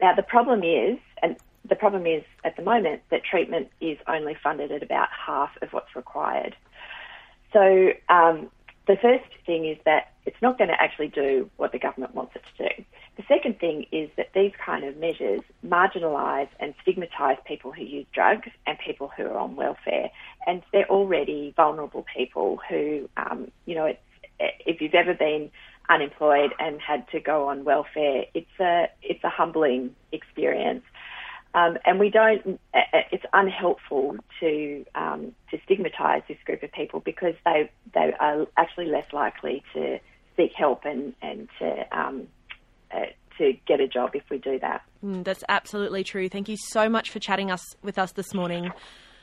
now 0.00 0.14
the 0.14 0.22
problem 0.22 0.62
is, 0.62 0.98
and 1.22 1.36
the 1.68 1.76
problem 1.76 2.06
is 2.06 2.24
at 2.44 2.56
the 2.56 2.62
moment 2.62 3.02
that 3.10 3.22
treatment 3.24 3.68
is 3.80 3.98
only 4.06 4.34
funded 4.42 4.72
at 4.72 4.82
about 4.82 5.08
half 5.10 5.50
of 5.62 5.72
what's 5.72 5.94
required. 5.94 6.56
So 7.52 7.92
um, 8.08 8.50
the 8.86 8.96
first 8.96 9.28
thing 9.46 9.66
is 9.66 9.78
that 9.84 10.12
it's 10.26 10.40
not 10.42 10.58
going 10.58 10.68
to 10.68 10.82
actually 10.82 11.08
do 11.08 11.50
what 11.56 11.72
the 11.72 11.78
government 11.78 12.14
wants 12.14 12.34
it 12.36 12.42
to 12.56 12.68
do. 12.68 12.84
The 13.16 13.24
second 13.28 13.58
thing 13.58 13.86
is 13.90 14.08
that 14.16 14.30
these 14.34 14.52
kind 14.64 14.84
of 14.84 14.96
measures 14.96 15.40
marginalise 15.66 16.48
and 16.60 16.74
stigmatise 16.82 17.38
people 17.44 17.72
who 17.72 17.82
use 17.82 18.06
drugs 18.12 18.48
and 18.66 18.78
people 18.78 19.10
who 19.14 19.24
are 19.24 19.38
on 19.38 19.56
welfare, 19.56 20.10
and 20.46 20.62
they're 20.72 20.88
already 20.88 21.52
vulnerable 21.56 22.06
people 22.16 22.60
who, 22.68 23.08
um, 23.16 23.50
you 23.66 23.74
know, 23.74 23.94
if 24.38 24.80
you've 24.80 24.94
ever 24.94 25.14
been 25.14 25.50
unemployed 25.88 26.52
and 26.58 26.80
had 26.80 27.08
to 27.10 27.20
go 27.20 27.48
on 27.48 27.64
welfare, 27.64 28.24
it's 28.34 28.60
a 28.60 28.88
it's 29.02 29.22
a 29.24 29.30
humbling 29.30 29.94
experience. 30.12 30.84
Um, 31.54 31.78
and 31.86 31.98
we 31.98 32.10
don't, 32.10 32.60
it's 33.10 33.24
unhelpful 33.32 34.16
to, 34.40 34.84
um, 34.94 35.32
to 35.50 35.58
stigmatise 35.64 36.22
this 36.28 36.36
group 36.44 36.62
of 36.62 36.70
people 36.72 37.00
because 37.00 37.34
they, 37.44 37.70
they 37.94 38.12
are 38.20 38.46
actually 38.56 38.86
less 38.86 39.10
likely 39.12 39.64
to 39.72 39.98
seek 40.36 40.52
help 40.54 40.84
and, 40.84 41.14
and 41.22 41.48
to, 41.58 41.98
um, 41.98 42.28
uh, 42.94 43.06
to 43.38 43.54
get 43.66 43.80
a 43.80 43.88
job 43.88 44.10
if 44.14 44.24
we 44.30 44.38
do 44.38 44.58
that. 44.58 44.82
Mm, 45.02 45.24
that's 45.24 45.42
absolutely 45.48 46.04
true. 46.04 46.28
Thank 46.28 46.48
you 46.48 46.56
so 46.58 46.88
much 46.88 47.10
for 47.10 47.18
chatting 47.18 47.50
us 47.50 47.64
with 47.82 47.98
us 47.98 48.12
this 48.12 48.34
morning. 48.34 48.70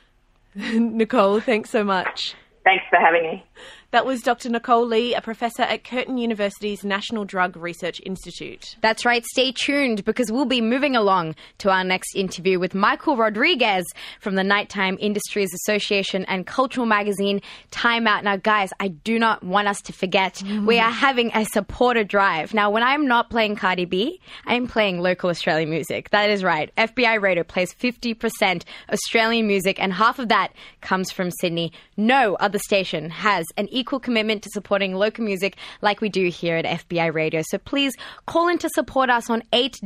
Nicole, 0.56 1.40
thanks 1.40 1.70
so 1.70 1.84
much. 1.84 2.34
Thanks 2.64 2.84
for 2.90 2.98
having 2.98 3.22
me. 3.22 3.44
That 3.92 4.04
was 4.04 4.20
Dr. 4.20 4.48
Nicole 4.48 4.84
Lee, 4.84 5.14
a 5.14 5.20
professor 5.20 5.62
at 5.62 5.84
Curtin 5.84 6.18
University's 6.18 6.84
National 6.84 7.24
Drug 7.24 7.56
Research 7.56 8.00
Institute. 8.04 8.76
That's 8.80 9.04
right. 9.04 9.24
Stay 9.24 9.52
tuned 9.52 10.04
because 10.04 10.32
we'll 10.32 10.44
be 10.44 10.60
moving 10.60 10.96
along 10.96 11.36
to 11.58 11.70
our 11.70 11.84
next 11.84 12.16
interview 12.16 12.58
with 12.58 12.74
Michael 12.74 13.16
Rodrigues 13.16 13.84
from 14.20 14.34
the 14.34 14.42
Nighttime 14.42 14.96
Industries 15.00 15.54
Association 15.54 16.24
and 16.24 16.46
cultural 16.46 16.84
magazine 16.84 17.40
Time 17.70 18.08
Out. 18.08 18.24
Now, 18.24 18.36
guys, 18.36 18.70
I 18.80 18.88
do 18.88 19.20
not 19.20 19.44
want 19.44 19.68
us 19.68 19.80
to 19.82 19.92
forget 19.92 20.34
mm. 20.34 20.66
we 20.66 20.80
are 20.80 20.90
having 20.90 21.30
a 21.32 21.44
supporter 21.44 22.02
drive. 22.02 22.54
Now, 22.54 22.70
when 22.70 22.82
I'm 22.82 23.06
not 23.06 23.30
playing 23.30 23.54
Cardi 23.54 23.84
B, 23.84 24.20
I'm 24.46 24.66
playing 24.66 25.00
local 25.00 25.30
Australian 25.30 25.70
music. 25.70 26.10
That 26.10 26.28
is 26.28 26.42
right. 26.42 26.74
FBI 26.76 27.22
Radio 27.22 27.44
plays 27.44 27.72
50% 27.72 28.64
Australian 28.92 29.46
music, 29.46 29.80
and 29.80 29.92
half 29.92 30.18
of 30.18 30.28
that 30.28 30.52
comes 30.80 31.12
from 31.12 31.30
Sydney. 31.30 31.72
No 31.96 32.34
other 32.34 32.58
station 32.58 33.10
has 33.10 33.46
an 33.56 33.68
equal 33.76 34.00
commitment 34.00 34.42
to 34.42 34.50
supporting 34.50 34.94
local 34.94 35.24
music 35.24 35.56
like 35.82 36.00
we 36.00 36.08
do 36.08 36.28
here 36.28 36.56
at 36.56 36.64
FBI 36.64 37.12
Radio. 37.12 37.42
So 37.50 37.58
please 37.58 37.92
call 38.26 38.48
in 38.48 38.58
to 38.58 38.68
support 38.70 39.10
us 39.10 39.28
on 39.30 39.42
8 39.52 39.76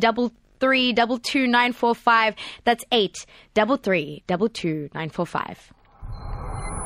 three 0.60 0.92
double 0.92 1.18
two 1.18 1.46
nine 1.46 1.72
four 1.72 1.94
five. 1.94 2.34
That's 2.64 2.84
eight 2.92 3.16
double 3.54 3.76
three 3.76 4.22
double 4.26 4.48
two 4.48 4.90
nine 4.94 5.08
four 5.08 5.26
five. 5.26 5.72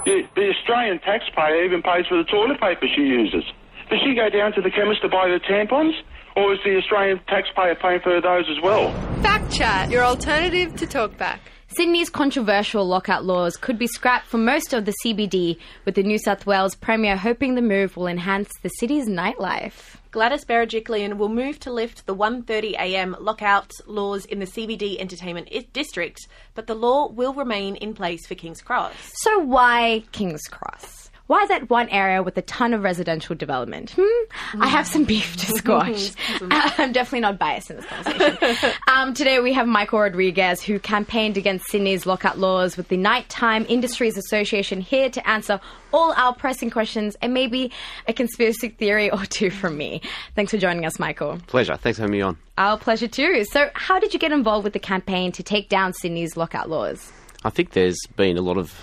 The, 0.07 0.23
the 0.37 0.53
Australian 0.57 1.01
taxpayer 1.01 1.65
even 1.65 1.83
pays 1.83 2.07
for 2.09 2.17
the 2.19 2.25
toilet 2.25 2.61
paper 2.61 2.87
she 2.95 3.03
uses. 3.03 3.45
Does 3.91 3.99
she 4.05 4.15
go 4.15 4.29
down 4.31 4.53
to 4.53 4.61
the 4.61 4.71
chemist 4.71 5.03
to 5.03 5.09
buy 5.09 5.29
the 5.29 5.41
tampons? 5.41 5.93
Or 6.37 6.53
is 6.53 6.59
the 6.65 6.77
Australian 6.77 7.21
taxpayer 7.29 7.77
paying 7.77 8.01
for 8.03 8.21
those 8.21 8.45
as 8.51 8.63
well? 8.63 8.93
Backchat, 9.23 9.91
your 9.91 10.03
alternative 10.03 10.75
to 10.77 10.87
talkback. 10.87 11.39
Sydney's 11.77 12.11
controversial 12.11 12.87
lockout 12.87 13.25
laws 13.25 13.57
could 13.57 13.79
be 13.79 13.89
scrapped 13.89 14.27
for 14.27 14.39
most 14.39 14.73
of 14.73 14.85
the 14.85 14.95
CBD, 15.05 15.59
with 15.85 15.97
the 15.97 16.03
New 16.05 16.19
South 16.19 16.47
Wales 16.47 16.77
Premier 16.77 17.17
hoping 17.17 17.55
the 17.57 17.63
move 17.63 17.97
will 17.97 18.07
enhance 18.07 18.49
the 18.63 18.69
city's 18.69 19.09
nightlife. 19.09 19.97
Gladys 20.13 20.45
Berejiklian 20.45 21.17
will 21.17 21.29
move 21.29 21.59
to 21.61 21.73
lift 21.73 22.07
the 22.07 22.15
1.30am 22.15 23.17
lockout 23.21 23.73
laws 23.87 24.25
in 24.27 24.39
the 24.39 24.47
CBD 24.47 25.01
entertainment 25.01 25.49
I- 25.53 25.67
district, 25.73 26.29
but 26.55 26.69
the 26.69 26.77
law 26.77 27.09
will 27.09 27.35
remain 27.35 27.75
in 27.77 27.93
place 27.95 28.25
for 28.25 28.37
King's 28.37 28.63
Cross. 28.63 28.95
So 29.15 29.41
why 29.41 30.05
King's 30.13 30.47
Cross? 30.47 31.04
Why 31.27 31.43
is 31.43 31.49
that 31.49 31.71
one 31.71 31.89
area 31.89 32.23
with 32.23 32.37
a 32.37 32.43
ton 32.43 32.75
of 32.75 32.83
residential 32.83 33.35
development? 33.35 33.95
Hmm? 33.99 34.63
I 34.63 34.69
have 34.69 34.87
some 34.87 35.05
beef 35.05 35.37
to 35.39 35.47
squash. 35.57 36.13
I'm 36.43 36.93
definitely 36.93 37.21
not 37.21 37.39
biased 37.39 37.71
in 37.71 37.77
this 37.77 37.87
conversation. 37.87 38.73
um, 38.89 39.15
today 39.15 39.41
we 39.41 39.55
have 39.55 39.67
Michael 39.67 40.01
Rodrigues, 40.01 40.61
who 40.61 40.79
campaigned 40.79 41.39
against 41.39 41.71
Sydney's 41.71 42.05
lockout 42.05 42.39
laws 42.39 42.77
with 42.77 42.89
the 42.89 42.99
Nighttime 42.99 43.65
Industries 43.71 44.19
Association, 44.19 44.83
here 44.83 45.09
to 45.09 45.27
answer 45.27 45.61
all 45.95 46.13
our 46.13 46.35
pressing 46.35 46.71
questions 46.71 47.17
and 47.23 47.33
maybe 47.33 47.73
a 48.07 48.13
conspiracy 48.13 48.69
theory 48.69 49.11
or 49.11 49.25
two 49.25 49.49
from 49.49 49.79
me. 49.79 50.03
Thanks 50.35 50.51
for 50.51 50.59
joining 50.59 50.85
us, 50.85 50.99
Michael. 50.99 51.39
Pleasure. 51.47 51.77
Thanks 51.77 51.97
for 51.97 52.03
having 52.03 52.19
me 52.19 52.21
on. 52.21 52.37
Our 52.59 52.77
pleasure 52.77 53.09
too. 53.09 53.47
So, 53.47 53.71
how 53.73 53.99
did 53.99 54.13
you 54.13 54.19
get 54.19 54.31
involved 54.31 54.65
with 54.65 54.75
the 54.75 54.79
campaign 54.79 55.33
to 55.33 55.43
take 55.43 55.71
down 55.71 55.95
Sydney's 55.95 56.37
lockout 56.37 56.69
laws? 56.69 57.11
I 57.45 57.51
think 57.51 57.71
there's 57.71 57.99
been 58.15 58.37
a 58.37 58.43
lot 58.43 58.59
of 58.59 58.75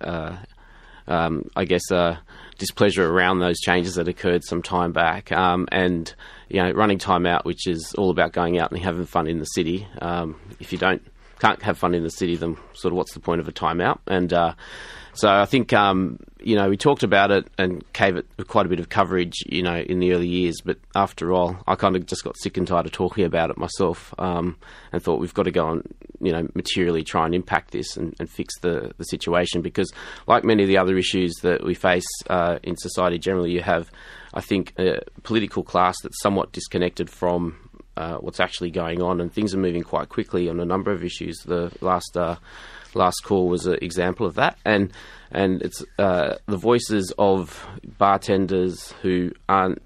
uh, 0.00 0.36
um, 1.10 1.50
I 1.56 1.64
guess, 1.64 1.90
uh, 1.90 2.16
displeasure 2.58 3.06
around 3.06 3.40
those 3.40 3.58
changes 3.60 3.94
that 3.94 4.08
occurred 4.08 4.44
some 4.44 4.62
time 4.62 4.92
back. 4.92 5.32
Um, 5.32 5.68
and, 5.72 6.14
you 6.48 6.62
know, 6.62 6.70
running 6.72 6.98
time 6.98 7.26
out, 7.26 7.44
which 7.44 7.66
is 7.66 7.94
all 7.98 8.10
about 8.10 8.32
going 8.32 8.58
out 8.58 8.70
and 8.70 8.80
having 8.80 9.06
fun 9.06 9.26
in 9.26 9.38
the 9.38 9.44
city. 9.44 9.86
Um, 10.00 10.36
if 10.60 10.72
you 10.72 10.78
don't, 10.78 11.02
can't 11.38 11.62
have 11.62 11.78
fun 11.78 11.94
in 11.94 12.02
the 12.02 12.10
city, 12.10 12.36
then 12.36 12.56
sort 12.74 12.92
of 12.92 12.96
what's 12.96 13.14
the 13.14 13.20
point 13.20 13.40
of 13.40 13.48
a 13.48 13.52
timeout? 13.52 13.98
And, 14.06 14.32
uh, 14.32 14.54
so 15.20 15.28
I 15.28 15.44
think 15.44 15.74
um, 15.74 16.18
you 16.40 16.56
know 16.56 16.70
we 16.70 16.78
talked 16.78 17.02
about 17.02 17.30
it 17.30 17.46
and 17.58 17.84
gave 17.92 18.16
it 18.16 18.26
quite 18.46 18.64
a 18.64 18.70
bit 18.70 18.80
of 18.80 18.88
coverage, 18.88 19.34
you 19.44 19.62
know, 19.62 19.76
in 19.76 19.98
the 19.98 20.12
early 20.14 20.26
years. 20.26 20.62
But 20.64 20.78
after 20.94 21.30
all, 21.30 21.58
I 21.66 21.74
kind 21.74 21.94
of 21.94 22.06
just 22.06 22.24
got 22.24 22.38
sick 22.38 22.56
and 22.56 22.66
tired 22.66 22.86
of 22.86 22.92
talking 22.92 23.26
about 23.26 23.50
it 23.50 23.58
myself, 23.58 24.14
um, 24.18 24.56
and 24.92 25.02
thought 25.02 25.20
we've 25.20 25.34
got 25.34 25.42
to 25.42 25.50
go 25.50 25.68
and 25.68 25.94
you 26.22 26.32
know 26.32 26.48
materially 26.54 27.04
try 27.04 27.26
and 27.26 27.34
impact 27.34 27.72
this 27.72 27.98
and, 27.98 28.14
and 28.18 28.30
fix 28.30 28.58
the 28.60 28.92
the 28.96 29.04
situation 29.04 29.60
because, 29.60 29.92
like 30.26 30.42
many 30.42 30.62
of 30.62 30.68
the 30.68 30.78
other 30.78 30.96
issues 30.96 31.34
that 31.42 31.62
we 31.64 31.74
face 31.74 32.08
uh, 32.30 32.58
in 32.62 32.74
society 32.78 33.18
generally, 33.18 33.50
you 33.50 33.60
have, 33.60 33.90
I 34.32 34.40
think, 34.40 34.72
a 34.78 35.00
political 35.22 35.62
class 35.62 35.96
that's 36.02 36.22
somewhat 36.22 36.52
disconnected 36.52 37.10
from 37.10 37.58
uh, 37.98 38.16
what's 38.16 38.40
actually 38.40 38.70
going 38.70 39.02
on, 39.02 39.20
and 39.20 39.30
things 39.30 39.54
are 39.54 39.58
moving 39.58 39.82
quite 39.82 40.08
quickly 40.08 40.48
on 40.48 40.60
a 40.60 40.64
number 40.64 40.90
of 40.90 41.04
issues. 41.04 41.36
The 41.44 41.70
last 41.82 42.16
uh, 42.16 42.36
last 42.94 43.22
call 43.24 43.48
was 43.48 43.66
an 43.66 43.78
example 43.82 44.26
of 44.26 44.34
that, 44.34 44.58
and 44.64 44.92
and 45.30 45.62
it's 45.62 45.84
uh, 45.98 46.36
the 46.46 46.56
voices 46.56 47.12
of 47.18 47.66
bartenders 47.98 48.92
who 49.02 49.32
aren't 49.48 49.80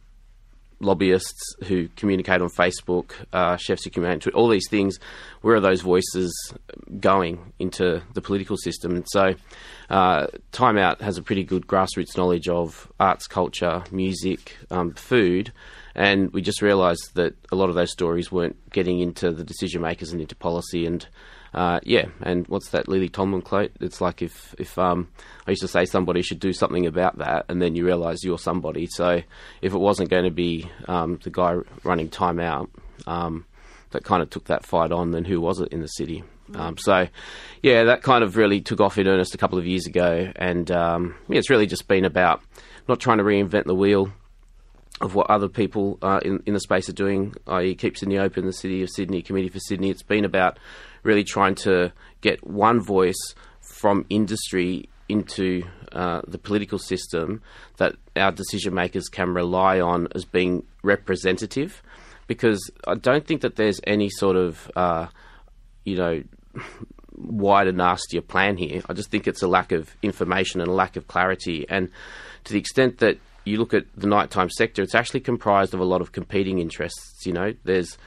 lobbyists 0.80 1.56
who 1.64 1.88
communicate 1.96 2.40
on 2.40 2.49
Facebook, 2.49 3.12
uh, 3.32 3.56
chefs 3.56 3.84
who 3.84 3.90
communicate, 3.90 4.34
all 4.34 4.49
these 4.49 4.68
things. 4.68 4.99
Where 5.40 5.56
are 5.56 5.61
those 5.61 5.80
voices 5.80 6.32
going 7.00 7.52
into 7.58 8.02
the 8.12 8.20
political 8.20 8.56
system? 8.56 8.92
And 8.92 9.06
so, 9.08 9.34
uh, 9.90 10.26
Time 10.52 10.78
Out 10.78 11.00
has 11.02 11.18
a 11.18 11.23
pretty 11.23 11.44
good 11.44 11.66
grassroots 11.66 12.16
knowledge 12.16 12.49
of 12.49 12.90
arts, 13.00 13.26
culture, 13.26 13.82
music, 13.90 14.56
um, 14.70 14.92
food, 14.92 15.52
and 15.94 16.32
we 16.32 16.42
just 16.42 16.62
realised 16.62 17.14
that 17.14 17.34
a 17.52 17.56
lot 17.56 17.68
of 17.68 17.75
those 17.75 17.92
stories 17.92 18.30
weren't 18.30 18.56
getting 18.70 19.00
into 19.00 19.32
the 19.32 19.44
decision 19.44 19.82
makers 19.82 20.12
and 20.12 20.20
into 20.20 20.34
policy 20.34 20.87
and 20.87 21.06
uh, 21.54 21.78
yeah, 21.84 22.06
and 22.20 22.46
what's 22.49 22.70
that 22.70 22.88
Lily 22.88 23.08
Tomlin 23.08 23.40
quote? 23.40 23.70
It's 23.80 24.00
like 24.00 24.23
if 24.23 24.54
if 24.58 24.76
um, 24.76 25.08
I 25.46 25.50
used 25.50 25.62
to 25.62 25.68
say 25.68 25.84
somebody 25.84 26.20
should 26.20 26.40
do 26.40 26.52
something 26.52 26.84
about 26.84 27.18
that, 27.18 27.46
and 27.49 27.62
then 27.62 27.76
you 27.76 27.87
realise 27.87 28.25
you're 28.25 28.38
somebody. 28.38 28.87
So 28.87 29.23
if 29.62 29.73
it 29.73 29.78
wasn't 29.78 30.11
going 30.11 30.25
to 30.25 30.32
be 30.32 30.68
um, 30.88 31.20
the 31.23 31.30
guy 31.30 31.56
running 31.84 32.08
time 32.08 32.40
out 32.40 32.70
um, 33.06 33.46
that 33.92 34.04
kind 34.04 34.20
of 34.20 34.30
took 34.30 34.46
that 34.46 34.66
fight 34.66 34.90
on, 34.90 35.12
then 35.12 35.25
who 35.25 35.40
was 35.40 35.61
it 35.61 35.68
in 35.68 35.80
the 35.80 35.87
city? 35.87 36.25
Um, 36.54 36.76
so, 36.76 37.08
yeah, 37.62 37.84
that 37.84 38.02
kind 38.02 38.23
of 38.23 38.37
really 38.37 38.61
took 38.61 38.80
off 38.80 38.99
in 38.99 39.06
earnest 39.06 39.34
a 39.34 39.38
couple 39.38 39.58
of 39.58 39.66
years 39.66 39.87
ago, 39.87 40.30
and 40.37 40.70
um, 40.70 41.14
yeah, 41.28 41.38
it's 41.38 41.50
really 41.50 41.66
just 41.66 41.87
been 41.87 42.04
about 42.04 42.42
not 42.88 43.00
trying 43.00 43.18
to 43.18 43.25
reinvent 43.25 43.64
the 43.64 43.75
wheel 43.75 44.12
of 45.00 45.14
what 45.14 45.30
other 45.30 45.49
people 45.49 45.99
uh, 46.02 46.20
in 46.25 46.42
in 46.46 46.54
the 46.54 46.61
space 46.61 46.88
are 46.88 46.94
doing, 46.94 47.34
i.e., 47.46 47.75
Keep 47.75 47.99
the 47.99 48.18
Open, 48.18 48.46
the 48.46 48.52
City 48.52 48.82
of 48.82 48.90
Sydney, 48.90 49.23
Committee 49.23 49.49
for 49.49 49.58
Sydney. 49.61 49.90
It's 49.90 50.02
been 50.02 50.25
about 50.25 50.58
really 51.04 51.25
trying 51.25 51.54
to 51.54 51.92
get 52.20 52.44
one 52.44 52.80
voice 52.80 53.34
from 53.61 54.04
industry 54.11 54.88
into 55.08 55.62
uh, 55.92 56.23
the 56.26 56.38
political 56.38 56.78
system 56.78 57.40
that 57.76 57.94
our 58.16 58.32
decision 58.32 58.75
makers 58.75 59.08
can 59.08 59.32
rely 59.32 59.78
on 59.80 60.08
as 60.14 60.25
being 60.25 60.64
representative. 60.82 61.82
Because 62.26 62.70
I 62.88 62.94
don't 62.94 63.26
think 63.26 63.42
that 63.42 63.56
there's 63.56 63.80
any 63.84 64.08
sort 64.08 64.37
of, 64.37 64.70
uh, 64.75 65.06
you 65.84 65.96
know, 65.96 66.25
wider, 67.16 67.73
nastier 67.73 68.23
plan 68.23 68.56
here. 68.56 68.82
I 68.88 68.94
just 68.94 69.11
think 69.11 69.28
it's 69.28 69.42
a 69.42 69.49
lack 69.49 69.73
of 69.73 69.94
information 70.02 70.61
and 70.61 70.68
a 70.68 70.73
lack 70.73 70.96
of 70.96 71.06
clarity. 71.06 71.66
And 71.68 71.90
to 72.44 72.52
the 72.52 72.58
extent 72.58 72.99
that 72.99 73.18
you 73.44 73.58
look 73.58 73.75
at 73.75 73.84
the 73.94 74.06
nighttime 74.06 74.49
sector, 74.49 74.82
it's 74.82 74.94
actually 74.94 75.20
comprised 75.20 75.75
of 75.75 75.80
a 75.80 75.84
lot 75.84 76.00
of 76.00 76.12
competing 76.12 76.61
interests. 76.61 77.26
You 77.26 77.34
know, 77.34 77.52
there's 77.64 77.99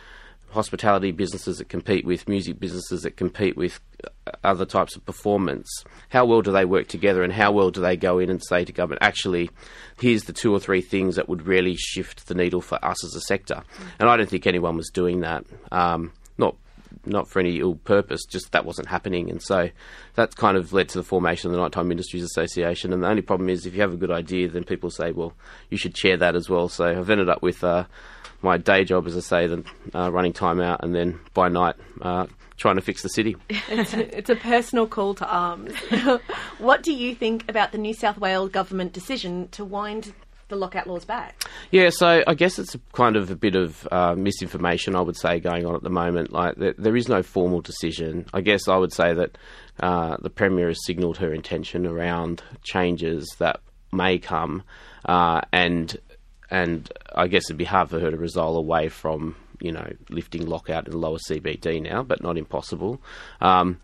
hospitality 0.50 1.12
businesses 1.12 1.58
that 1.58 1.70
compete 1.70 2.06
with 2.06 2.28
music 2.28 2.60
businesses 2.60 3.02
that 3.02 3.18
compete 3.18 3.58
with 3.58 3.80
uh, 4.06 4.32
other 4.44 4.66
types 4.66 4.96
of 4.96 5.06
performance. 5.06 5.84
How 6.10 6.26
well 6.26 6.42
do 6.42 6.52
they 6.52 6.66
work 6.66 6.88
together, 6.88 7.24
and 7.24 7.34
how 7.34 7.52
well 7.52 7.70
do 7.70 7.82
they 7.82 7.98
go 7.98 8.20
in 8.20 8.30
and 8.30 8.42
say 8.44 8.64
to 8.64 8.72
government, 8.72 9.04
actually, 9.04 9.50
here's 10.00 10.24
the 10.24 10.34
two 10.34 10.54
or 10.54 10.60
three 10.60 10.82
things 10.82 11.16
that 11.16 11.30
would 11.30 11.46
really 11.46 11.76
shift 11.76 12.28
the 12.28 12.36
needle 12.36 12.62
for 12.62 12.84
us 12.84 13.04
as 13.04 13.16
a 13.16 13.22
sector? 13.22 13.64
And 14.00 14.10
I 14.10 14.18
don't 14.18 14.30
think 14.30 14.48
anyone 14.48 14.78
was 14.78 14.90
doing 14.90 15.22
that. 15.22 15.46
Um, 15.72 16.14
not 16.38 16.56
not 17.06 17.30
for 17.30 17.40
any 17.40 17.60
ill 17.60 17.76
purpose, 17.76 18.26
just 18.26 18.52
that 18.52 18.66
wasn't 18.66 18.88
happening. 18.88 19.30
And 19.30 19.42
so 19.42 19.70
that 20.16 20.36
kind 20.36 20.58
of 20.58 20.74
led 20.74 20.90
to 20.90 20.98
the 20.98 21.04
formation 21.04 21.50
of 21.50 21.56
the 21.56 21.62
Nighttime 21.62 21.92
Industries 21.92 22.24
Association. 22.24 22.94
And 22.94 23.04
the 23.04 23.08
only 23.08 23.22
problem 23.22 23.50
is 23.50 23.66
if 23.66 23.74
you 23.74 23.82
have 23.82 23.94
a 23.94 23.98
good 23.98 24.12
idea, 24.12 24.50
then 24.50 24.64
people 24.64 24.90
say, 24.90 25.12
well, 25.12 25.34
you 25.70 25.78
should 25.78 25.96
share 25.98 26.18
that 26.18 26.36
as 26.36 26.50
well. 26.50 26.70
So 26.70 26.86
I've 26.86 27.10
ended 27.10 27.30
up 27.30 27.42
with 27.42 27.64
uh, 27.64 27.86
my 28.42 28.58
day 28.58 28.84
job, 28.84 29.08
as 29.08 29.18
I 29.18 29.22
say, 29.22 29.48
then 29.48 29.66
uh, 29.94 30.12
running 30.12 30.34
time 30.34 30.60
out, 30.60 30.84
and 30.84 30.94
then 30.94 31.20
by 31.34 31.50
night 31.50 31.76
uh, 32.02 32.28
trying 32.58 32.76
to 32.76 32.82
fix 32.82 33.04
the 33.04 33.10
city. 33.10 33.36
It's 33.70 33.94
a, 33.94 34.18
it's 34.18 34.30
a 34.30 34.36
personal 34.36 34.88
call 34.88 35.14
to 35.16 35.28
arms. 35.28 35.74
what 36.58 36.84
do 36.84 36.94
you 36.94 37.14
think 37.16 37.50
about 37.50 37.72
the 37.72 37.78
New 37.78 37.94
South 37.94 38.18
Wales 38.18 38.50
government 38.50 38.94
decision 38.94 39.50
to 39.50 39.64
wind 39.64 40.14
the 40.48 40.56
lockout 40.56 40.88
laws 40.88 41.06
back? 41.06 41.44
Yeah, 41.72 41.90
so 41.90 42.24
I 42.26 42.34
guess 42.34 42.58
it's 42.58 42.76
kind 42.94 43.16
of 43.16 43.30
a 43.30 43.36
bit 43.36 43.56
of 43.56 43.88
uh, 43.92 44.16
misinformation, 44.16 44.96
I 44.96 45.02
would 45.02 45.18
say, 45.18 45.40
going 45.40 45.66
on 45.66 45.76
at 45.76 45.84
the 45.84 45.90
moment. 45.90 46.32
Like, 46.32 46.56
there, 46.56 46.74
there 46.78 46.96
is 46.96 47.08
no 47.08 47.22
formal 47.22 47.62
decision. 47.62 48.26
I 48.34 48.42
guess 48.42 48.68
I 48.68 48.78
would 48.78 48.94
say 48.94 49.14
that 49.14 49.38
uh, 49.80 50.18
the 50.22 50.30
Premier 50.30 50.68
has 50.68 50.86
signalled 50.86 51.18
her 51.18 51.34
intention 51.34 51.86
around 51.86 52.42
changes 52.64 53.28
that 53.40 53.60
may 53.92 54.18
come, 54.18 54.64
uh, 55.06 55.42
and 55.52 55.98
and 56.50 56.92
I 57.14 57.28
guess 57.28 57.46
it'd 57.46 57.58
be 57.58 57.66
hard 57.66 57.90
for 57.90 58.00
her 58.00 58.12
to 58.12 58.18
resolve 58.18 58.56
away 58.56 58.90
from 58.90 59.36
you 59.60 59.72
know 59.72 59.92
lifting 60.10 60.46
lockout 60.46 60.86
in 60.86 60.92
the 60.92 60.98
lower 60.98 61.18
CBD 61.30 61.82
now, 61.82 62.04
but 62.04 62.22
not 62.22 62.38
impossible. 62.38 63.02
Um, 63.42 63.80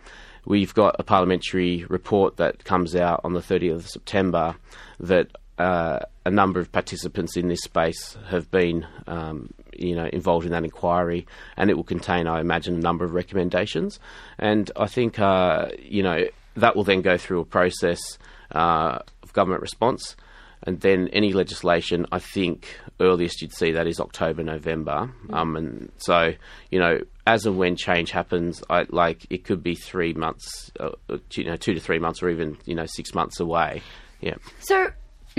we've 0.45 0.73
got 0.73 0.95
a 0.99 1.03
parliamentary 1.03 1.85
report 1.85 2.37
that 2.37 2.63
comes 2.63 2.95
out 2.95 3.21
on 3.23 3.33
the 3.33 3.39
30th 3.39 3.75
of 3.75 3.89
September 3.89 4.55
that 4.99 5.29
uh, 5.57 5.99
a 6.25 6.31
number 6.31 6.59
of 6.59 6.71
participants 6.71 7.37
in 7.37 7.47
this 7.47 7.61
space 7.61 8.17
have 8.27 8.49
been, 8.49 8.87
um, 9.07 9.53
you 9.71 9.95
know, 9.95 10.05
involved 10.05 10.45
in 10.45 10.51
that 10.51 10.63
inquiry, 10.63 11.27
and 11.57 11.69
it 11.69 11.75
will 11.75 11.83
contain, 11.83 12.27
I 12.27 12.39
imagine, 12.39 12.75
a 12.75 12.79
number 12.79 13.05
of 13.05 13.13
recommendations. 13.13 13.99
And 14.39 14.71
I 14.75 14.87
think, 14.87 15.19
uh, 15.19 15.69
you 15.79 16.01
know, 16.01 16.25
that 16.55 16.75
will 16.75 16.83
then 16.83 17.01
go 17.01 17.17
through 17.17 17.41
a 17.41 17.45
process 17.45 17.99
uh, 18.51 18.99
of 19.21 19.33
government 19.33 19.61
response, 19.61 20.15
and 20.65 20.79
then 20.81 21.09
any 21.09 21.33
legislation. 21.33 22.05
I 22.11 22.19
think 22.19 22.79
earliest 22.99 23.41
you'd 23.41 23.53
see 23.53 23.71
that 23.73 23.87
is 23.87 23.99
October, 23.99 24.43
November, 24.43 25.13
um, 25.31 25.55
and 25.55 25.91
so 25.97 26.33
you 26.71 26.79
know, 26.79 26.99
as 27.25 27.45
and 27.45 27.57
when 27.57 27.75
change 27.75 28.11
happens, 28.11 28.63
I 28.69 28.85
like 28.89 29.25
it 29.29 29.45
could 29.45 29.63
be 29.63 29.75
three 29.75 30.13
months, 30.13 30.71
uh, 30.79 30.89
you 31.33 31.45
know, 31.45 31.55
two 31.55 31.73
to 31.73 31.79
three 31.79 31.99
months, 31.99 32.21
or 32.21 32.29
even 32.29 32.57
you 32.65 32.75
know, 32.75 32.85
six 32.85 33.13
months 33.13 33.39
away. 33.39 33.81
Yeah. 34.21 34.35
So, 34.59 34.87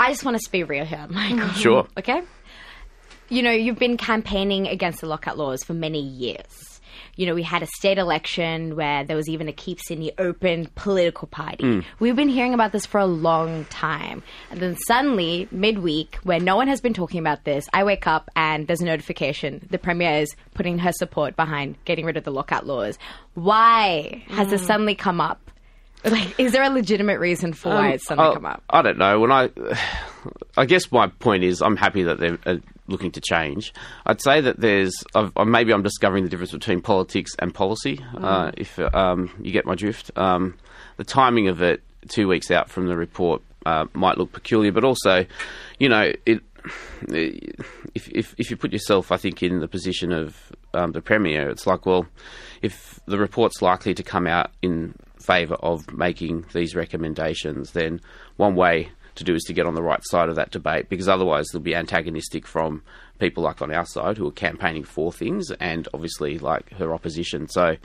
I 0.00 0.10
just 0.10 0.24
want 0.24 0.36
us 0.36 0.42
to 0.42 0.52
be 0.52 0.64
real 0.64 0.84
here, 0.84 1.06
Michael. 1.08 1.48
Sure. 1.50 1.86
Okay. 1.96 2.22
You 3.28 3.42
know, 3.42 3.50
you've 3.50 3.78
been 3.78 3.98
campaigning 3.98 4.66
against 4.68 5.00
the 5.02 5.06
lockout 5.06 5.36
laws 5.36 5.62
for 5.62 5.74
many 5.74 6.00
years. 6.00 6.77
You 7.16 7.26
know, 7.26 7.34
we 7.34 7.42
had 7.42 7.62
a 7.62 7.66
state 7.76 7.98
election 7.98 8.76
where 8.76 9.04
there 9.04 9.16
was 9.16 9.28
even 9.28 9.48
a 9.48 9.52
Keep 9.52 9.80
Sydney 9.80 10.12
Open 10.18 10.68
political 10.74 11.28
party. 11.28 11.64
Mm. 11.64 11.84
We've 12.00 12.16
been 12.16 12.28
hearing 12.28 12.54
about 12.54 12.72
this 12.72 12.86
for 12.86 12.98
a 12.98 13.06
long 13.06 13.64
time. 13.66 14.22
And 14.50 14.60
then 14.60 14.76
suddenly, 14.86 15.48
midweek, 15.50 16.16
where 16.22 16.40
no 16.40 16.56
one 16.56 16.68
has 16.68 16.80
been 16.80 16.94
talking 16.94 17.20
about 17.20 17.44
this, 17.44 17.68
I 17.72 17.84
wake 17.84 18.06
up 18.06 18.30
and 18.36 18.66
there's 18.66 18.80
a 18.80 18.84
notification. 18.84 19.66
The 19.70 19.78
Premier 19.78 20.22
is 20.22 20.34
putting 20.54 20.78
her 20.78 20.92
support 20.92 21.36
behind 21.36 21.76
getting 21.84 22.04
rid 22.04 22.16
of 22.16 22.24
the 22.24 22.30
lockout 22.32 22.66
laws. 22.66 22.98
Why 23.34 24.22
has 24.28 24.48
this 24.48 24.62
Mm. 24.62 24.66
suddenly 24.66 24.94
come 24.94 25.20
up? 25.20 25.40
Like, 26.04 26.38
is 26.38 26.52
there 26.52 26.62
a 26.62 26.70
legitimate 26.70 27.18
reason 27.18 27.52
for 27.52 27.70
why 27.70 27.88
Um, 27.88 27.92
it's 27.94 28.06
suddenly 28.06 28.30
I- 28.30 28.34
come 28.34 28.46
up? 28.46 28.62
I 28.70 28.82
don't 28.82 28.98
know. 28.98 29.18
When 29.18 29.32
I, 29.32 29.48
I 30.56 30.64
guess 30.64 30.92
my 30.92 31.08
point 31.08 31.42
is, 31.42 31.60
I'm 31.60 31.76
happy 31.76 32.04
that 32.04 32.20
they're 32.20 32.38
uh, 32.46 32.56
looking 32.88 33.12
to 33.12 33.20
change. 33.20 33.72
I'd 34.06 34.20
say 34.20 34.40
that 34.40 34.58
there's, 34.60 34.94
I've, 35.14 35.30
uh, 35.36 35.44
maybe 35.44 35.72
I'm 35.72 35.82
discovering 35.82 36.24
the 36.24 36.30
difference 36.30 36.52
between 36.52 36.80
politics 36.80 37.32
and 37.38 37.54
policy. 37.54 38.00
Uh, 38.16 38.46
Mm. 38.50 38.54
if 38.56 38.78
um, 38.94 39.30
you 39.40 39.52
get 39.52 39.64
my 39.66 39.74
drift, 39.76 40.10
um, 40.16 40.54
the 40.96 41.04
timing 41.04 41.48
of 41.48 41.62
it, 41.62 41.82
two 42.08 42.26
weeks 42.28 42.50
out 42.50 42.68
from 42.70 42.86
the 42.88 42.96
report, 42.96 43.42
uh, 43.66 43.84
might 43.92 44.16
look 44.18 44.32
peculiar, 44.32 44.72
but 44.72 44.84
also, 44.84 45.26
you 45.78 45.88
know, 45.88 46.12
it. 46.26 46.40
If, 47.08 48.08
if 48.08 48.34
if 48.38 48.50
you 48.50 48.56
put 48.56 48.72
yourself, 48.72 49.12
I 49.12 49.16
think, 49.16 49.42
in 49.42 49.60
the 49.60 49.68
position 49.68 50.12
of 50.12 50.36
um, 50.74 50.92
the 50.92 51.00
premier, 51.00 51.48
it's 51.48 51.66
like, 51.66 51.86
well, 51.86 52.06
if 52.62 52.98
the 53.06 53.18
report's 53.18 53.62
likely 53.62 53.94
to 53.94 54.02
come 54.02 54.26
out 54.26 54.50
in 54.62 54.94
favour 55.20 55.54
of 55.56 55.90
making 55.92 56.46
these 56.52 56.74
recommendations, 56.74 57.72
then 57.72 58.00
one 58.36 58.54
way 58.54 58.90
to 59.18 59.24
do 59.24 59.34
is 59.34 59.42
to 59.44 59.52
get 59.52 59.66
on 59.66 59.74
the 59.74 59.82
right 59.82 60.00
side 60.04 60.28
of 60.28 60.36
that 60.36 60.50
debate, 60.50 60.88
because 60.88 61.08
otherwise 61.08 61.46
they'll 61.52 61.60
be 61.60 61.74
antagonistic 61.74 62.46
from 62.46 62.82
people 63.18 63.42
like 63.42 63.60
on 63.60 63.72
our 63.72 63.84
side 63.84 64.16
who 64.16 64.26
are 64.26 64.32
campaigning 64.32 64.84
for 64.84 65.12
things, 65.12 65.50
and 65.60 65.88
obviously 65.92 66.38
like 66.38 66.72
her 66.74 66.92
opposition. 66.94 67.48
So, 67.48 67.76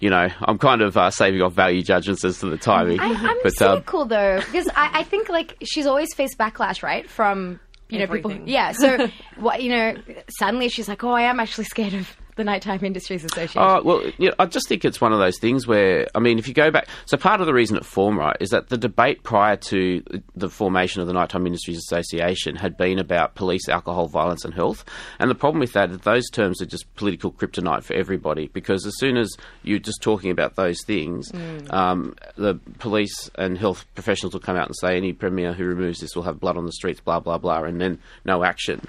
you 0.00 0.10
know, 0.10 0.28
I'm 0.40 0.58
kind 0.58 0.82
of 0.82 0.96
uh, 0.96 1.10
saving 1.10 1.42
off 1.42 1.52
value 1.52 1.82
judgments 1.82 2.24
as 2.24 2.40
to 2.40 2.46
the 2.46 2.58
timing. 2.58 3.00
I, 3.00 3.12
I'm 3.12 3.38
but 3.42 3.62
um, 3.62 3.76
cynical 3.76 4.06
though 4.06 4.40
because 4.40 4.68
I, 4.68 5.00
I 5.00 5.02
think 5.02 5.28
like 5.28 5.56
she's 5.64 5.86
always 5.86 6.14
faced 6.14 6.38
backlash, 6.38 6.82
right? 6.82 7.08
From 7.08 7.60
you 7.88 7.98
know 7.98 8.06
people. 8.06 8.30
Everything. 8.30 8.48
Yeah. 8.48 8.72
So 8.72 9.08
what 9.36 9.62
you 9.62 9.70
know, 9.70 9.94
suddenly 10.38 10.68
she's 10.68 10.88
like, 10.88 11.04
oh, 11.04 11.10
I 11.10 11.22
am 11.22 11.40
actually 11.40 11.64
scared 11.64 11.94
of 11.94 12.16
the 12.36 12.44
Nighttime 12.44 12.84
Industries 12.84 13.24
Association. 13.24 13.60
Oh 13.62 13.82
well, 13.82 14.02
you 14.18 14.28
know, 14.28 14.34
I 14.38 14.46
just 14.46 14.68
think 14.68 14.84
it's 14.84 15.00
one 15.00 15.12
of 15.12 15.18
those 15.18 15.38
things 15.38 15.66
where 15.66 16.06
I 16.14 16.18
mean, 16.20 16.38
if 16.38 16.46
you 16.46 16.54
go 16.54 16.70
back, 16.70 16.86
so 17.06 17.16
part 17.16 17.40
of 17.40 17.46
the 17.46 17.54
reason 17.54 17.76
it 17.76 17.84
formed, 17.84 18.18
right, 18.18 18.36
is 18.40 18.50
that 18.50 18.68
the 18.68 18.76
debate 18.78 19.22
prior 19.22 19.56
to 19.56 20.02
the 20.36 20.48
formation 20.48 21.00
of 21.00 21.06
the 21.08 21.12
Nighttime 21.14 21.46
Industries 21.46 21.78
Association 21.78 22.56
had 22.56 22.76
been 22.76 22.98
about 22.98 23.34
police, 23.34 23.68
alcohol, 23.68 24.06
violence, 24.08 24.44
and 24.44 24.54
health. 24.54 24.84
And 25.18 25.30
the 25.30 25.34
problem 25.34 25.60
with 25.60 25.72
that 25.72 25.90
is 25.90 25.98
those 25.98 26.28
terms 26.30 26.60
are 26.62 26.66
just 26.66 26.94
political 26.96 27.32
kryptonite 27.32 27.82
for 27.82 27.94
everybody 27.94 28.48
because 28.48 28.86
as 28.86 28.96
soon 28.98 29.16
as 29.16 29.34
you're 29.62 29.78
just 29.78 30.02
talking 30.02 30.30
about 30.30 30.54
those 30.56 30.78
things, 30.86 31.32
Mm. 31.32 31.72
um, 31.72 32.14
the 32.36 32.54
police 32.78 33.30
and 33.36 33.58
health 33.58 33.84
professionals 33.94 34.32
will 34.32 34.40
come 34.40 34.56
out 34.56 34.66
and 34.66 34.76
say 34.76 34.96
any 34.96 35.12
premier 35.12 35.52
who 35.52 35.64
removes 35.64 36.00
this 36.00 36.14
will 36.14 36.22
have 36.22 36.38
blood 36.38 36.56
on 36.56 36.66
the 36.66 36.72
streets, 36.72 37.00
blah 37.00 37.18
blah 37.20 37.38
blah, 37.38 37.62
and 37.64 37.80
then 37.80 37.98
no 38.24 38.44
action. 38.44 38.80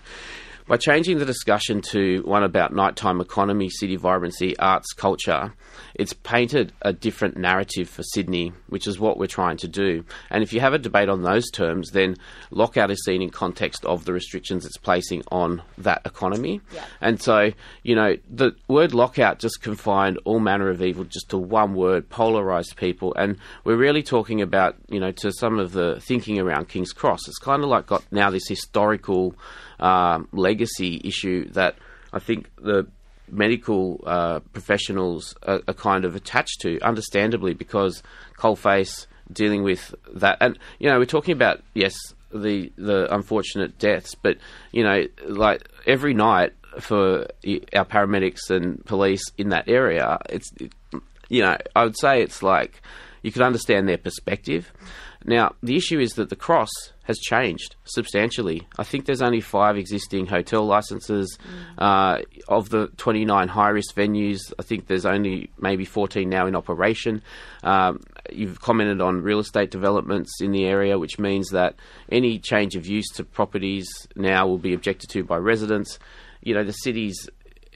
By 0.67 0.75
changing 0.75 1.17
the 1.17 1.25
discussion 1.25 1.82
to 1.93 2.21
one 2.23 2.43
about 2.43 2.73
nighttime 2.73 3.21
economy, 3.21 3.69
city 3.69 3.95
vibrancy, 3.95 4.58
arts, 4.60 4.91
culture, 4.91 5.53
it's 5.95 6.12
painted 6.12 6.73
a 6.82 6.91
different 6.91 7.38
narrative 7.38 7.89
for 7.89 8.03
Sydney, 8.03 8.51
which 8.67 8.86
is 8.86 8.99
what 8.99 9.17
we're 9.17 9.27
trying 9.27 9.56
to 9.58 9.69
do. 9.69 10.03
And 10.30 10.43
if 10.43 10.51
you 10.51 10.60
have 10.60 10.73
a 10.73 10.77
debate 10.77 11.08
on 11.08 11.21
those 11.21 11.49
terms, 11.51 11.91
then 11.91 12.17
lockout 12.51 12.91
is 12.91 13.01
seen 13.06 13.21
in 13.21 13.30
context 13.30 13.86
of 13.86 14.03
the 14.03 14.12
restrictions 14.12 14.65
it's 14.65 14.75
placing 14.75 15.23
on 15.32 15.62
that 15.77 16.01
economy. 16.03 16.60
Yeah. 16.73 16.84
And 16.99 17.21
so, 17.21 17.53
you 17.84 17.95
know, 17.95 18.17
the 18.30 18.51
word 18.67 18.93
lockout 18.93 19.39
just 19.39 19.62
confined 19.62 20.19
all 20.25 20.41
manner 20.41 20.69
of 20.69 20.82
evil 20.82 21.06
just 21.06 21.30
to 21.30 21.38
one 21.38 21.75
word, 21.75 22.10
polarised 22.10 22.75
people. 22.75 23.15
And 23.15 23.38
we're 23.63 23.77
really 23.77 24.03
talking 24.03 24.41
about, 24.41 24.75
you 24.89 24.99
know, 24.99 25.12
to 25.13 25.32
some 25.32 25.60
of 25.60 25.71
the 25.71 26.01
thinking 26.01 26.39
around 26.39 26.67
King's 26.67 26.91
Cross. 26.91 27.30
It's 27.30 27.39
kind 27.39 27.63
of 27.63 27.69
like 27.69 27.86
got 27.86 28.03
now 28.12 28.30
this 28.30 28.49
historical 28.49 29.34
um, 29.80 30.28
legacy 30.32 31.02
issue 31.04 31.50
that 31.52 31.76
I 32.13 32.20
think 32.20 32.50
the 32.58 32.88
medical 33.30 34.04
uh, 34.06 34.40
professionals 34.54 35.36
are, 35.44 35.62
are 35.68 35.74
kind 35.74 36.06
of 36.06 36.16
attached 36.16 36.62
to, 36.62 36.80
understandably, 36.82 37.54
because 37.54 38.04
coalface 38.38 39.08
dealing 39.32 39.63
with 39.63 39.94
that, 40.16 40.38
and 40.40 40.58
you 40.80 40.90
know, 40.90 40.98
we're 40.98 41.06
talking 41.06 41.34
about 41.34 41.62
yes, 41.74 41.96
the 42.34 42.72
the 42.78 43.13
unfortunate 43.13 43.78
deaths, 43.78 44.16
but 44.16 44.38
you 44.72 44.84
know, 44.84 45.04
like 45.28 45.68
every 45.86 46.13
night 46.13 46.54
for 46.80 47.28
our 47.74 47.86
paramedics 47.86 48.50
and 48.50 48.84
police 48.86 49.24
in 49.38 49.50
that 49.50 49.68
area, 49.68 50.18
it's 50.30 50.52
it, 50.58 50.74
you 51.30 51.42
know, 51.42 51.58
I 51.76 51.84
would 51.84 51.98
say 51.98 52.22
it's 52.22 52.42
like 52.42 52.82
you 53.22 53.32
could 53.32 53.42
understand 53.42 53.88
their 53.88 53.98
perspective. 53.98 54.72
Now, 55.28 55.56
the 55.62 55.76
issue 55.76 56.00
is 56.00 56.13
that 56.13 56.30
the 56.30 56.38
cross 56.38 56.70
has 57.04 57.20
changed 57.20 57.76
substantially. 57.84 58.66
I 58.80 58.84
think 58.84 59.06
there's 59.06 59.22
only 59.22 59.42
five 59.42 59.78
existing 59.78 60.28
hotel 60.28 60.66
licenses. 60.66 61.38
Uh, 61.78 62.20
of 62.48 62.70
the 62.70 62.88
29 62.96 63.50
high 63.50 63.70
risk 63.70 63.94
venues, 63.94 64.54
I 64.58 64.63
think 64.63 64.88
there's 64.88 65.06
only 65.06 65.50
maybe 65.60 65.84
14 65.84 66.30
now 66.30 66.48
in 66.48 66.56
operation. 66.56 67.22
Um, 67.62 68.04
you've 68.32 68.62
commented 68.62 69.02
on 69.02 69.22
real 69.22 69.40
estate 69.40 69.70
developments 69.70 70.42
in 70.42 70.52
the 70.52 70.66
area, 70.66 70.98
which 70.98 71.20
means 71.20 71.50
that 71.50 71.76
any 72.10 72.40
change 72.40 72.78
of 72.78 72.88
use 72.88 73.10
to 73.16 73.26
properties 73.26 73.88
now 74.16 74.48
will 74.48 74.58
be 74.58 74.74
objected 74.74 75.10
to 75.10 75.26
by 75.26 75.36
residents. 75.36 76.00
You 76.42 76.54
know, 76.54 76.63
the 76.63 76.72
city's 76.72 77.30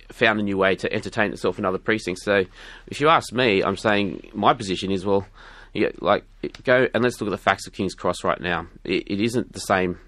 found 0.09 0.39
a 0.39 0.43
new 0.43 0.57
way 0.57 0.75
to 0.75 0.91
entertain 0.93 1.31
itself 1.33 1.59
in 1.59 1.65
other 1.65 1.77
precincts. 1.77 2.23
So, 2.23 2.45
if 2.87 3.01
you 3.01 3.09
ask 3.09 3.33
me, 3.33 3.61
I'm 3.61 3.77
saying 3.77 4.31
my 4.33 4.53
position 4.53 4.91
is 4.91 5.05
well, 5.05 5.25
yeah, 5.73 5.89
like 5.99 6.25
go 6.63 6.87
and 6.93 7.03
let's 7.03 7.19
look 7.21 7.27
at 7.27 7.31
the 7.31 7.37
facts 7.37 7.67
of 7.67 7.73
King's 7.73 7.95
Cross 7.95 8.23
right 8.23 8.39
now. 8.39 8.67
It, 8.83 9.03
it 9.07 9.21
isn't 9.21 9.53
the 9.53 9.59
same 9.59 9.99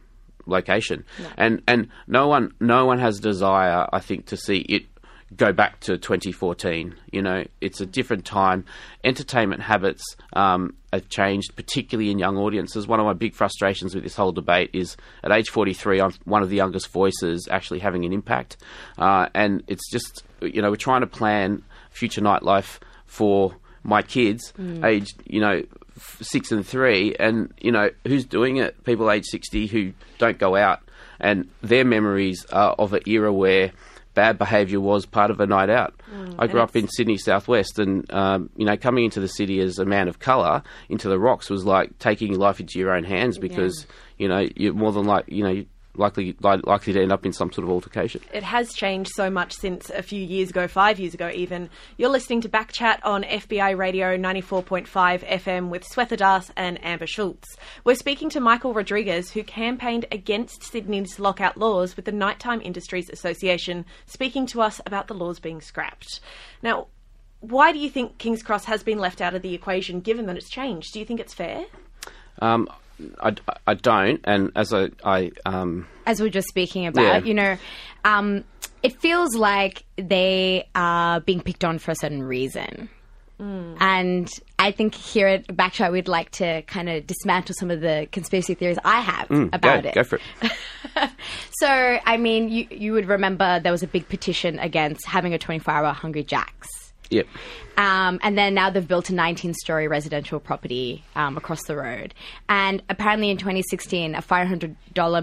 location, 0.46 1.06
and 1.38 1.62
and 1.68 1.90
no 2.08 2.28
one 2.28 2.54
no 2.60 2.86
one 2.86 3.00
has 3.00 3.20
a 3.20 3.22
desire, 3.22 3.88
I 3.92 4.00
think, 4.00 4.28
to 4.28 4.38
see 4.38 4.58
it 4.58 4.86
go 5.36 5.52
back 5.52 5.80
to 5.82 5.98
2014. 5.98 6.96
You 7.12 7.22
know, 7.22 7.44
it's 7.62 7.82
a 7.82 7.86
different 7.86 8.26
time. 8.26 8.66
Entertainment 9.04 9.62
habits 9.62 10.04
um, 10.34 10.76
have 10.92 11.10
changed, 11.10 11.56
particularly 11.56 12.12
in 12.12 12.20
young 12.20 12.38
audiences. 12.38 12.88
One 12.88 13.00
of 13.00 13.06
my 13.06 13.14
big 13.14 13.34
frustrations 13.34 13.96
with 13.96 14.04
this 14.04 14.16
whole 14.16 14.32
debate 14.32 14.72
is 14.74 14.98
at 15.24 15.32
age 15.32 15.50
43, 15.50 16.02
I'm 16.02 16.12
one 16.26 16.44
of 16.44 16.50
the 16.50 16.56
youngest 16.56 16.90
voices 16.90 17.48
actually 17.50 17.80
having 17.80 18.06
an 18.06 18.14
impact, 18.14 18.58
uh, 18.98 19.30
and 19.34 19.64
it's 19.68 19.90
just 19.92 20.24
you 20.42 20.62
know 20.62 20.70
we're 20.70 20.76
trying 20.76 21.02
to 21.02 21.08
plan 21.08 21.64
future 21.90 22.22
nightlife 22.22 22.80
for 23.06 23.56
my 23.84 24.02
kids, 24.02 24.54
Mm. 24.60 24.84
aged 24.86 25.22
you 25.26 25.40
know 25.42 25.62
f- 25.96 26.18
six 26.22 26.52
and 26.52 26.66
three, 26.66 27.16
and 27.20 27.54
you 27.60 27.72
know 27.72 27.90
who's 28.08 28.26
doing 28.26 28.58
it? 28.58 28.84
People 28.84 29.10
age 29.12 29.26
sixty 29.26 29.68
who 29.68 29.94
don't 30.18 30.38
go 30.40 30.56
out, 30.56 30.80
and 31.20 31.48
their 31.62 31.86
memories 31.86 32.46
are 32.52 32.74
of 32.80 32.94
an 32.94 33.02
era 33.06 33.32
where 33.34 33.72
bad 34.16 34.38
behaviour 34.38 34.80
was 34.80 35.08
part 35.08 35.32
of 35.32 35.40
a 35.40 35.48
night 35.48 35.72
out. 35.72 35.92
Mm, 36.16 36.36
I 36.38 36.46
grew 36.46 36.62
up 36.62 36.76
in 36.76 36.88
Sydney 36.88 37.18
Southwest, 37.18 37.80
and 37.80 38.12
um, 38.14 38.50
you 38.56 38.66
know, 38.66 38.78
coming 38.78 39.06
into 39.06 39.20
the 39.20 39.28
city 39.28 39.60
as 39.60 39.80
a 39.80 39.86
man 39.86 40.08
of 40.08 40.20
colour 40.20 40.62
into 40.90 41.10
the 41.10 41.18
rocks 41.20 41.50
was 41.50 41.66
like 41.66 41.98
taking 42.00 42.38
life 42.38 42.60
into 42.60 42.78
your 42.80 42.92
own 42.96 43.04
hands 43.04 43.38
because 43.40 43.88
you 44.20 44.28
know 44.28 44.48
you're 44.56 44.74
more 44.74 44.92
than 44.92 45.06
like 45.06 45.26
you 45.28 45.44
know 45.44 45.66
likely 45.96 46.36
li- 46.42 46.62
likely 46.64 46.94
to 46.94 47.02
end 47.02 47.12
up 47.12 47.26
in 47.26 47.34
some 47.34 47.52
sort 47.52 47.66
of 47.66 47.72
altercation. 47.72 48.22
It 48.34 48.44
has 48.44 48.74
changed 48.74 49.12
so 49.14 49.30
much 49.30 49.54
since 49.54 49.90
a 49.90 50.02
few 50.02 50.22
years 50.22 50.50
ago, 50.50 50.68
five 50.68 51.00
years 51.00 51.14
ago 51.14 51.30
even. 51.34 51.70
You're 51.98 52.10
listening 52.10 52.42
to 52.42 52.50
Backchat 52.50 53.00
on 53.04 53.24
FBI 53.24 53.78
Radio 53.78 54.18
94.5 54.18 54.88
FM 54.88 55.70
with 55.70 55.84
Swetha 55.84 56.18
Das 56.18 56.52
and 56.56 56.84
Amber 56.84 57.08
Schultz. 57.08 57.58
We're 57.84 57.96
speaking 57.96 58.30
to 58.32 58.40
Michael 58.40 58.74
Rodrigues, 58.74 59.32
who 59.32 59.44
campaigned 59.44 60.06
against 60.12 60.64
Sydney's 60.64 61.20
lockout 61.20 61.58
laws 61.58 61.96
with 61.96 62.06
the 62.06 62.12
Nighttime 62.12 62.62
Industries 62.62 63.10
Association, 63.10 63.86
speaking 64.06 64.46
to 64.48 64.62
us 64.62 64.82
about 64.86 65.08
the 65.08 65.14
laws 65.14 65.40
being 65.40 65.62
scrapped. 65.62 66.20
Now, 66.62 66.88
why 67.40 67.74
do 67.74 67.80
you 67.80 67.90
think 67.90 68.18
King's 68.18 68.42
Cross 68.42 68.66
has 68.66 68.84
been 68.84 69.00
left 69.00 69.20
out 69.20 69.36
of 69.36 69.42
the 69.42 69.54
equation 69.54 70.00
given 70.00 70.26
that 70.28 70.38
it's 70.38 70.50
changed? 70.50 70.94
Do 70.94 71.00
you 71.00 71.06
think 71.06 71.20
it's 71.20 71.34
fair? 71.34 71.66
Um, 72.42 72.70
I, 73.22 73.36
I 73.68 73.74
don't, 73.76 74.20
and 74.24 74.52
as 74.56 74.74
I, 74.74 74.90
I 75.04 75.32
um, 75.46 75.88
as 76.06 76.22
we 76.22 76.28
are 76.28 76.32
just 76.32 76.48
speaking 76.48 76.86
about, 76.88 77.02
Yeah. 77.24 77.28
you 77.28 77.34
know, 77.34 77.58
um, 78.06 78.44
it 78.82 79.00
feels 79.00 79.36
like 79.36 79.84
they 79.98 80.68
are 80.76 81.20
being 81.22 81.42
picked 81.42 81.64
on 81.64 81.80
for 81.80 81.92
a 81.92 81.96
certain 81.96 82.24
reason. 82.24 82.90
And 83.40 84.30
I 84.58 84.72
think 84.72 84.96
here 84.96 85.28
at 85.28 85.48
Backchat, 85.48 85.92
we'd 85.92 86.08
like 86.08 86.32
to 86.32 86.62
kind 86.62 86.88
of 86.88 87.06
dismantle 87.06 87.54
some 87.60 87.70
of 87.72 87.82
the 87.82 88.08
conspiracy 88.10 88.54
theories 88.54 88.78
I 88.86 89.02
have 89.02 89.28
mm, 89.28 89.50
about 89.54 89.84
go, 89.84 89.90
it. 89.90 89.96
go 89.96 90.04
for 90.06 90.20
it. 90.42 90.54
So, 91.60 91.68
I 91.68 92.16
mean, 92.16 92.48
you, 92.48 92.68
you 92.72 92.94
would 92.94 93.08
remember 93.08 93.60
there 93.60 93.72
was 93.74 93.84
a 93.84 93.88
big 93.88 94.08
petition 94.08 94.60
against 94.60 95.06
having 95.06 95.34
a 95.34 95.38
24 95.38 95.74
hour 95.74 95.92
Hungry 95.92 96.24
Jack's. 96.24 96.94
Yep. 97.10 97.28
Um, 97.78 98.20
and 98.22 98.38
then 98.38 98.54
now 98.54 98.70
they've 98.70 98.88
built 98.88 99.10
a 99.10 99.14
19 99.16 99.54
story 99.56 99.88
residential 99.88 100.40
property 100.40 101.04
um, 101.16 101.38
across 101.38 101.64
the 101.64 101.76
road. 101.76 102.14
And 102.48 102.84
apparently 102.90 103.30
in 103.32 103.38
2016, 103.38 104.16
a 104.16 104.22
$500 104.22 104.76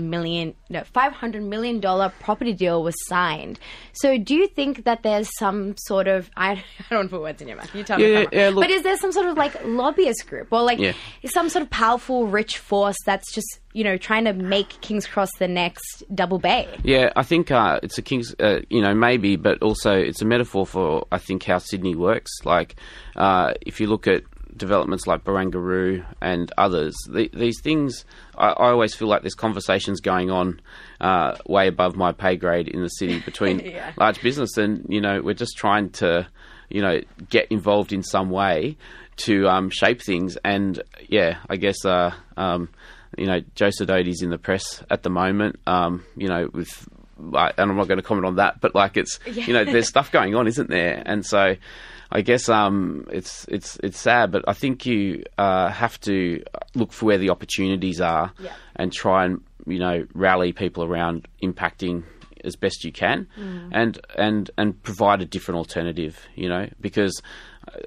million, 0.02 0.54
no, 0.68 0.80
$500 0.94 1.42
million 1.42 1.80
property 2.20 2.52
deal 2.52 2.82
was 2.82 2.94
signed. 3.06 3.60
So 3.92 4.18
do 4.18 4.34
you 4.34 4.48
think 4.48 4.84
that 4.84 5.02
there's 5.02 5.30
some 5.38 5.76
sort 5.76 6.08
of, 6.08 6.28
I, 6.36 6.52
I 6.52 6.62
don't 6.90 6.98
want 6.98 7.10
to 7.10 7.16
put 7.16 7.22
words 7.22 7.42
in 7.42 7.48
your 7.48 7.56
mouth, 7.56 7.74
you 7.74 7.84
tell 7.84 7.98
me. 7.98 8.12
Yeah, 8.12 8.24
yeah, 8.32 8.48
look- 8.48 8.64
but 8.64 8.70
is 8.70 8.82
there 8.82 8.96
some 8.96 9.12
sort 9.12 9.26
of 9.26 9.36
like 9.36 9.54
lobbyist 9.64 10.26
group 10.28 10.48
or 10.52 10.62
like 10.62 10.78
Yeah. 10.78 10.92
some 11.26 11.48
sort 11.48 11.62
of 11.62 11.70
powerful, 11.70 12.26
rich 12.26 12.58
force 12.58 12.96
that's 13.06 13.32
just, 13.32 13.60
you 13.72 13.84
know, 13.84 13.96
trying 13.96 14.24
to 14.24 14.32
make 14.32 14.68
King's 14.80 15.06
Cross 15.06 15.30
the 15.38 15.46
next 15.46 16.02
Double 16.12 16.38
Bay? 16.38 16.68
Yeah, 16.82 17.12
I 17.14 17.22
think 17.22 17.50
uh, 17.52 17.78
it's 17.82 17.96
a 17.98 18.02
king's, 18.02 18.34
uh, 18.40 18.60
you 18.68 18.80
know, 18.82 18.94
maybe, 18.94 19.36
but 19.36 19.62
also 19.62 19.92
it's 19.92 20.20
a 20.20 20.24
metaphor 20.24 20.66
for 20.66 21.06
I 21.12 21.18
think 21.18 21.44
how 21.44 21.58
Sydney 21.58 21.94
works. 21.94 22.30
Like, 22.44 22.76
uh, 23.16 23.54
if 23.62 23.80
you 23.80 23.86
look 23.86 24.06
at 24.06 24.22
developments 24.56 25.06
like 25.06 25.24
Barangaroo 25.24 26.04
and 26.20 26.52
others, 26.58 26.94
the, 27.08 27.30
these 27.32 27.60
things, 27.62 28.04
I, 28.36 28.48
I 28.48 28.70
always 28.70 28.94
feel 28.94 29.08
like 29.08 29.22
there's 29.22 29.34
conversations 29.34 30.00
going 30.00 30.30
on 30.30 30.60
uh, 31.00 31.36
way 31.46 31.68
above 31.68 31.96
my 31.96 32.12
pay 32.12 32.36
grade 32.36 32.68
in 32.68 32.82
the 32.82 32.88
city 32.88 33.20
between 33.20 33.60
Yeah. 33.64 33.92
large 33.96 34.20
business, 34.22 34.56
and 34.56 34.84
you 34.88 35.00
know, 35.00 35.22
we're 35.22 35.34
just 35.34 35.56
trying 35.56 35.90
to, 35.90 36.26
you 36.68 36.82
know, 36.82 37.00
get 37.28 37.46
involved 37.50 37.92
in 37.92 38.02
some 38.02 38.30
way 38.30 38.76
to 39.18 39.46
um, 39.48 39.70
shape 39.70 40.02
things. 40.02 40.36
And 40.44 40.82
yeah, 41.08 41.38
I 41.48 41.56
guess. 41.56 41.84
Uh, 41.84 42.12
um, 42.36 42.68
you 43.18 43.26
know, 43.26 43.40
Joe 43.56 43.70
Sidoti's 43.70 44.22
in 44.22 44.30
the 44.30 44.38
press 44.38 44.84
at 44.88 45.02
the 45.02 45.10
moment. 45.10 45.58
Um, 45.66 46.04
you 46.16 46.28
know, 46.28 46.48
with 46.54 46.88
and 47.18 47.52
I'm 47.58 47.76
not 47.76 47.88
going 47.88 47.98
to 47.98 48.04
comment 48.04 48.24
on 48.24 48.36
that, 48.36 48.60
but 48.60 48.72
like 48.74 48.96
it's 48.96 49.18
you 49.26 49.52
know, 49.52 49.64
there's 49.64 49.88
stuff 49.94 50.12
going 50.12 50.36
on, 50.36 50.46
isn't 50.46 50.70
there? 50.70 51.02
And 51.04 51.26
so, 51.26 51.56
I 52.12 52.22
guess 52.22 52.48
um, 52.48 53.06
it's 53.12 53.44
it's 53.48 53.76
it's 53.82 53.98
sad, 53.98 54.32
but 54.32 54.44
I 54.48 54.52
think 54.52 54.84
you 54.86 55.22
uh, 55.38 55.68
have 55.70 56.00
to 56.00 56.42
look 56.74 56.92
for 56.92 57.06
where 57.06 57.18
the 57.18 57.30
opportunities 57.30 58.00
are 58.00 58.32
Yeah. 58.40 58.52
and 58.76 58.92
try 58.92 59.24
and 59.26 59.40
you 59.66 59.78
know 59.78 60.06
rally 60.14 60.52
people 60.52 60.84
around 60.84 61.28
impacting 61.42 62.02
as 62.42 62.56
best 62.56 62.84
you 62.84 62.90
can, 62.92 63.26
Mm. 63.38 63.68
and 63.72 64.00
and 64.16 64.50
and 64.58 64.82
provide 64.82 65.20
a 65.22 65.24
different 65.26 65.58
alternative. 65.58 66.18
You 66.34 66.48
know, 66.48 66.68
because 66.80 67.20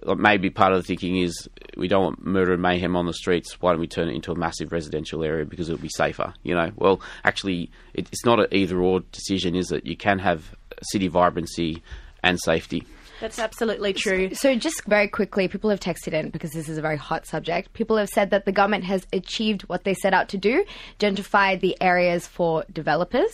uh, 0.07 0.15
maybe 0.15 0.49
part 0.49 0.71
of 0.71 0.77
the 0.77 0.83
thinking 0.83 1.17
is 1.17 1.49
we 1.75 1.87
don't 1.89 2.03
want 2.03 2.25
murder 2.25 2.53
and 2.53 2.61
mayhem 2.61 2.95
on 2.95 3.05
the 3.07 3.13
streets. 3.13 3.59
Why 3.61 3.71
don't 3.71 3.81
we 3.81 3.87
turn 3.87 4.07
it 4.07 4.13
into 4.15 4.31
a 4.31 4.35
massive 4.35 4.71
residential 4.71 5.23
area 5.23 5.43
because 5.45 5.67
it'll 5.69 5.81
be 5.81 5.89
safer? 5.89 6.33
You 6.43 6.53
know, 6.55 6.71
well, 6.75 7.01
actually, 7.25 7.71
it, 7.93 8.07
it's 8.11 8.23
not 8.23 8.39
an 8.39 8.47
either 8.51 8.79
or 8.79 9.01
decision, 9.11 9.55
is 9.55 9.71
it? 9.71 9.85
You 9.85 9.97
can 9.97 10.19
have 10.19 10.55
city 10.83 11.07
vibrancy 11.09 11.81
and 12.23 12.39
safety. 12.39 12.85
That's 13.23 13.39
absolutely 13.39 13.93
true. 13.93 14.35
So, 14.35 14.53
just 14.53 14.83
very 14.83 15.07
quickly, 15.07 15.47
people 15.47 15.69
have 15.69 15.79
texted 15.79 16.11
in 16.11 16.29
because 16.29 16.51
this 16.51 16.67
is 16.67 16.77
a 16.77 16.81
very 16.81 16.97
hot 16.97 17.25
subject. 17.25 17.71
People 17.71 17.95
have 17.95 18.09
said 18.09 18.31
that 18.31 18.43
the 18.43 18.51
government 18.51 18.83
has 18.83 19.07
achieved 19.13 19.61
what 19.69 19.85
they 19.85 19.93
set 19.93 20.13
out 20.13 20.27
to 20.29 20.37
do, 20.37 20.65
gentrify 20.99 21.57
the 21.57 21.81
areas 21.81 22.27
for 22.27 22.65
developers. 22.73 23.31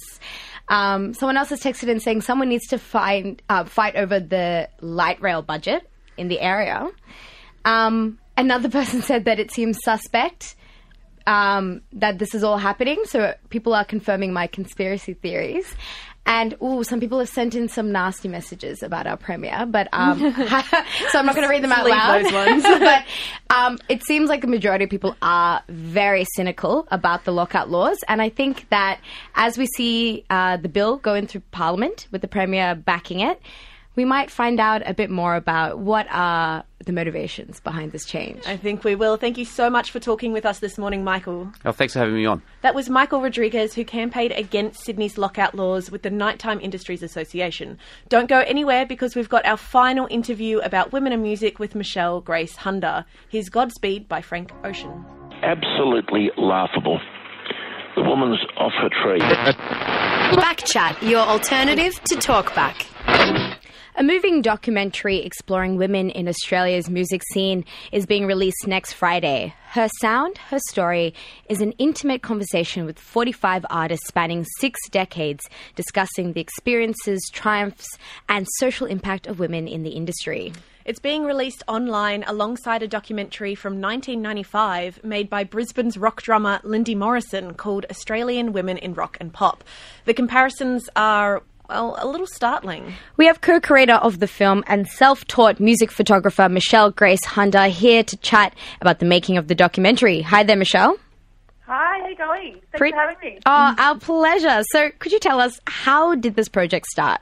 Um, 0.67 1.15
someone 1.15 1.37
else 1.37 1.49
has 1.49 1.59
texted 1.63 1.87
in 1.87 1.99
saying 1.99 2.21
someone 2.21 2.49
needs 2.49 2.67
to 2.67 2.77
find 2.77 3.41
uh, 3.49 3.63
fight 3.63 3.95
over 3.95 4.19
the 4.19 4.69
light 4.79 5.19
rail 5.23 5.41
budget 5.41 5.89
in 6.17 6.27
the 6.27 6.39
area. 6.39 6.87
Um, 7.65 8.19
another 8.37 8.69
person 8.79 9.01
said 9.01 9.25
that 9.25 9.39
it 9.39 9.51
seems 9.51 9.79
suspect 9.83 10.55
um, 11.29 11.81
that 11.93 12.19
this 12.19 12.33
is 12.33 12.43
all 12.43 12.57
happening. 12.57 13.05
So 13.05 13.33
people 13.49 13.73
are 13.73 13.85
confirming 13.85 14.33
my 14.33 14.47
conspiracy 14.47 15.13
theories. 15.13 15.75
And 16.25 16.55
ooh, 16.61 16.83
some 16.83 16.99
people 16.99 17.17
have 17.19 17.29
sent 17.29 17.55
in 17.55 17.67
some 17.69 17.91
nasty 17.91 18.27
messages 18.27 18.83
about 18.83 19.07
our 19.07 19.17
premiere, 19.17 19.65
but 19.65 19.87
um, 19.93 20.19
so 21.09 21.19
I'm 21.19 21.25
not 21.25 21.35
going 21.35 21.47
to 21.47 21.49
read 21.49 21.63
them 21.63 21.71
out 21.71 21.89
loud. 21.89 22.23
those 22.23 22.33
ones. 22.33 22.63
but 22.63 23.03
um, 23.49 23.79
it 23.89 24.03
seems 24.03 24.29
like 24.29 24.41
the 24.41 24.47
majority 24.47 24.83
of 24.83 24.91
people 24.91 25.15
are 25.23 25.63
very 25.69 26.25
cynical 26.35 26.87
about 26.91 27.23
the 27.23 27.31
lockout 27.31 27.71
laws, 27.71 27.97
and 28.07 28.21
I 28.21 28.29
think 28.29 28.69
that 28.69 28.99
as 29.35 29.57
we 29.57 29.65
see 29.75 30.23
uh, 30.29 30.57
the 30.57 30.69
bill 30.69 30.97
going 30.97 31.25
through 31.25 31.41
Parliament 31.51 32.07
with 32.11 32.21
the 32.21 32.27
premier 32.27 32.75
backing 32.75 33.21
it, 33.21 33.41
we 33.99 34.05
might 34.05 34.31
find 34.31 34.61
out 34.61 34.81
a 34.85 34.93
bit 34.93 35.09
more 35.09 35.35
about 35.35 35.79
what 35.79 36.07
are 36.09 36.63
the 36.85 36.93
motivations 36.93 37.59
behind 37.59 37.91
this 37.91 38.05
change. 38.05 38.47
I 38.47 38.55
think 38.55 38.85
we 38.85 38.95
will. 38.95 39.17
Thank 39.17 39.37
you 39.37 39.43
so 39.43 39.69
much 39.69 39.91
for 39.91 39.99
talking 39.99 40.31
with 40.31 40.45
us 40.45 40.59
this 40.59 40.77
morning, 40.77 41.03
Michael. 41.03 41.51
Oh, 41.65 41.73
thanks 41.73 41.91
for 41.91 41.99
having 41.99 42.15
me 42.15 42.25
on. 42.25 42.41
That 42.61 42.73
was 42.73 42.89
Michael 42.89 43.21
Rodrigues, 43.21 43.73
who 43.73 43.83
campaigned 43.83 44.31
against 44.31 44.85
Sydney's 44.85 45.17
lockout 45.17 45.53
laws 45.53 45.91
with 45.91 46.03
the 46.03 46.09
Nighttime 46.09 46.61
Industries 46.61 47.03
Association. 47.03 47.77
Don't 48.07 48.29
go 48.29 48.39
anywhere 48.39 48.85
because 48.85 49.17
we've 49.17 49.27
got 49.27 49.45
our 49.45 49.57
final 49.57 50.07
interview 50.09 50.59
about 50.59 50.93
women 50.93 51.11
and 51.11 51.21
music 51.21 51.59
with 51.59 51.75
Michelle 51.75 52.21
Grace 52.21 52.55
Hunder. 52.55 53.03
Here's 53.27 53.49
Godspeed 53.49 54.07
by 54.07 54.21
Frank 54.21 54.53
Ocean. 54.63 55.05
Absolutely 55.43 56.31
laughable. 56.37 57.01
The 57.97 58.03
woman's 58.03 58.39
off 58.55 58.71
her 58.79 58.89
tree. 59.03 59.19
Backchat, 60.39 61.01
your 61.01 61.19
alternative 61.19 62.01
to 62.05 62.15
talkback. 62.15 62.85
A 63.95 64.03
moving 64.03 64.43
documentary 64.43 65.17
exploring 65.17 65.75
women 65.75 66.11
in 66.11 66.27
Australia's 66.27 66.89
music 66.89 67.23
scene 67.33 67.65
is 67.91 68.05
being 68.05 68.27
released 68.27 68.67
next 68.67 68.93
Friday. 68.93 69.55
Her 69.71 69.89
Sound, 69.99 70.37
Her 70.37 70.59
Story 70.69 71.15
is 71.49 71.59
an 71.59 71.71
intimate 71.73 72.21
conversation 72.21 72.85
with 72.85 72.99
45 72.99 73.65
artists 73.69 74.07
spanning 74.07 74.45
six 74.59 74.79
decades 74.89 75.43
discussing 75.75 76.33
the 76.33 76.39
experiences, 76.39 77.19
triumphs, 77.33 77.97
and 78.29 78.47
social 78.57 78.85
impact 78.85 79.25
of 79.25 79.39
women 79.39 79.67
in 79.67 79.81
the 79.81 79.89
industry. 79.89 80.53
It's 80.85 80.99
being 80.99 81.23
released 81.23 81.63
online 81.67 82.23
alongside 82.27 82.83
a 82.83 82.87
documentary 82.87 83.55
from 83.55 83.81
1995 83.81 85.03
made 85.03 85.29
by 85.29 85.43
Brisbane's 85.43 85.97
rock 85.97 86.21
drummer 86.21 86.59
Lindy 86.63 86.95
Morrison 86.95 87.55
called 87.55 87.87
Australian 87.89 88.53
Women 88.53 88.77
in 88.77 88.93
Rock 88.93 89.17
and 89.19 89.33
Pop. 89.33 89.63
The 90.05 90.13
comparisons 90.13 90.89
are, 90.95 91.41
well, 91.69 91.95
a 91.99 92.07
little 92.07 92.27
startling. 92.27 92.93
We 93.15 93.27
have 93.27 93.41
co 93.41 93.59
creator 93.59 93.93
of 93.93 94.19
the 94.19 94.27
film 94.27 94.63
and 94.67 94.87
self 94.87 95.25
taught 95.27 95.59
music 95.59 95.91
photographer 95.91 96.49
Michelle 96.49 96.91
Grace 96.91 97.23
Hunder 97.23 97.67
here 97.67 98.03
to 98.03 98.17
chat 98.17 98.55
about 98.81 98.99
the 98.99 99.05
making 99.05 99.37
of 99.37 99.47
the 99.47 99.55
documentary. 99.55 100.21
Hi 100.21 100.43
there, 100.43 100.55
Michelle. 100.55 100.97
Hi, 101.67 101.99
how 101.99 102.07
you 102.07 102.15
going? 102.15 102.53
Thanks 102.53 102.77
Pre- 102.77 102.91
for 102.91 102.97
having 102.97 103.17
me. 103.21 103.39
Oh, 103.45 103.75
our 103.77 103.97
pleasure. 103.99 104.63
So, 104.71 104.89
could 104.97 105.11
you 105.11 105.19
tell 105.19 105.39
us 105.39 105.59
how 105.67 106.15
did 106.15 106.35
this 106.35 106.49
project 106.49 106.87
start? 106.87 107.21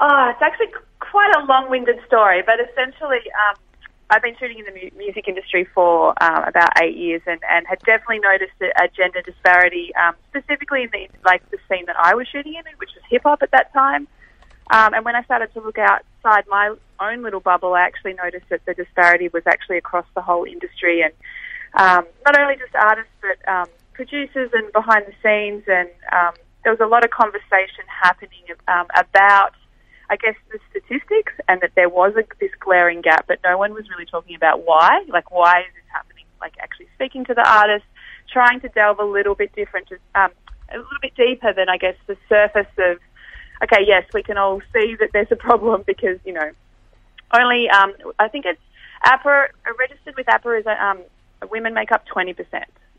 Oh, 0.00 0.30
it's 0.32 0.40
actually 0.40 0.72
quite 1.00 1.32
a 1.36 1.44
long-winded 1.44 1.96
story, 2.06 2.42
but 2.46 2.54
essentially, 2.60 3.18
um, 3.48 3.56
I've 4.12 4.24
been 4.28 4.36
shooting 4.38 4.58
in 4.62 4.66
the 4.70 4.76
mu- 4.78 4.96
music 5.04 5.24
industry 5.26 5.64
for 5.74 5.94
um, 6.22 6.44
about 6.52 6.70
eight 6.82 6.96
years, 6.96 7.22
and, 7.26 7.40
and 7.48 7.66
had 7.66 7.78
definitely 7.90 8.20
noticed 8.30 8.58
a, 8.60 8.68
a 8.84 8.88
gender 8.98 9.22
disparity, 9.22 9.86
um, 10.02 10.14
specifically 10.28 10.82
in 10.86 10.90
the 10.92 11.08
like 11.24 11.42
the 11.50 11.58
scene 11.68 11.86
that 11.86 11.96
I 11.98 12.14
was 12.14 12.26
shooting 12.28 12.54
in, 12.54 12.64
which 12.76 12.90
was 12.94 13.02
hip 13.08 13.22
hop 13.24 13.40
at 13.42 13.50
that 13.56 13.72
time. 13.72 14.06
Um, 14.70 14.90
and 14.94 15.02
when 15.06 15.16
I 15.16 15.22
started 15.24 15.52
to 15.54 15.60
look 15.60 15.78
outside 15.78 16.44
my 16.48 16.66
own 17.00 17.22
little 17.22 17.40
bubble, 17.40 17.72
I 17.74 17.82
actually 17.82 18.14
noticed 18.24 18.48
that 18.50 18.64
the 18.66 18.74
disparity 18.74 19.28
was 19.28 19.44
actually 19.46 19.78
across 19.78 20.06
the 20.14 20.22
whole 20.22 20.44
industry, 20.44 21.02
and 21.02 21.14
um, 21.74 22.04
not 22.26 22.38
only 22.38 22.56
just 22.56 22.74
artists, 22.74 23.16
but 23.22 23.38
um, 23.48 23.68
producers 23.94 24.50
and 24.52 24.72
behind 24.72 25.04
the 25.06 25.16
scenes. 25.22 25.64
And 25.78 25.88
um, 26.12 26.34
there 26.64 26.72
was 26.72 26.80
a 26.80 26.86
lot 26.86 27.02
of 27.04 27.10
conversation 27.10 27.84
happening 27.88 28.44
um, 28.68 28.86
about, 28.94 29.52
I 30.12 30.16
guess, 30.16 30.34
the 30.52 30.58
statistics, 30.68 31.32
and 31.48 31.62
that 31.62 31.70
there 31.74 31.88
was 31.88 32.12
a, 32.16 32.24
this 32.38 32.50
glaring 32.60 33.00
gap, 33.00 33.24
but 33.26 33.38
no 33.42 33.56
one 33.56 33.72
was 33.72 33.88
really 33.88 34.04
talking 34.04 34.36
about 34.36 34.66
why. 34.66 35.02
Like, 35.08 35.30
why 35.30 35.60
is 35.60 35.72
this 35.74 35.88
happening? 35.90 36.26
Like, 36.38 36.52
actually 36.60 36.88
speaking 36.94 37.24
to 37.24 37.34
the 37.34 37.48
artists, 37.48 37.88
trying 38.30 38.60
to 38.60 38.68
delve 38.68 38.98
a 38.98 39.04
little 39.04 39.34
bit 39.34 39.54
different, 39.54 39.88
um, 40.14 40.30
a 40.70 40.76
little 40.76 41.00
bit 41.00 41.14
deeper 41.16 41.54
than 41.54 41.70
I 41.70 41.78
guess 41.78 41.96
the 42.06 42.18
surface 42.28 42.66
of 42.76 42.98
okay, 43.64 43.84
yes, 43.86 44.04
we 44.12 44.22
can 44.22 44.36
all 44.36 44.60
see 44.72 44.96
that 45.00 45.10
there's 45.14 45.30
a 45.30 45.36
problem 45.36 45.82
because, 45.86 46.18
you 46.26 46.34
know, 46.34 46.50
only, 47.32 47.70
um, 47.70 47.94
I 48.18 48.28
think 48.28 48.44
it's 48.44 48.60
APRA, 49.06 49.46
registered 49.78 50.16
with 50.16 50.26
APRA 50.26 50.60
is 50.60 50.66
um, 50.66 51.00
women 51.50 51.72
make 51.72 51.90
up 51.90 52.04
20%. 52.14 52.36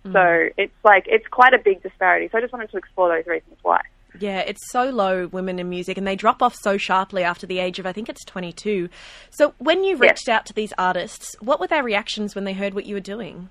Mm. 0.06 0.14
So 0.14 0.54
it's 0.58 0.74
like, 0.84 1.06
it's 1.08 1.28
quite 1.28 1.54
a 1.54 1.60
big 1.60 1.84
disparity. 1.84 2.30
So 2.32 2.40
I 2.40 2.42
just 2.42 2.54
wanted 2.54 2.72
to 2.72 2.78
explore 2.78 3.10
those 3.10 3.28
reasons 3.28 3.58
why. 3.62 3.82
Yeah, 4.20 4.40
it's 4.40 4.72
so 4.72 4.86
low, 4.86 5.28
women 5.28 5.60
in 5.60 5.70
music, 5.70 5.98
and 5.98 6.06
they 6.06 6.16
drop 6.16 6.44
off 6.44 6.56
so 6.56 6.78
sharply 6.78 7.24
after 7.24 7.48
the 7.48 7.60
age 7.60 7.80
of, 7.80 7.86
I 7.86 7.92
think 7.92 8.10
it's 8.10 8.24
22. 8.26 8.90
So 9.32 9.54
when 9.58 9.84
you 9.84 9.98
reached 9.98 10.28
yeah. 10.28 10.36
out 10.36 10.46
to 10.48 10.54
these 10.54 10.74
artists, 10.78 11.36
what 11.40 11.60
were 11.60 11.68
their 11.68 11.84
reactions 11.84 12.36
when 12.36 12.44
they 12.44 12.54
heard 12.54 12.74
what 12.74 12.86
you 12.86 12.96
were 12.96 13.02
doing? 13.02 13.50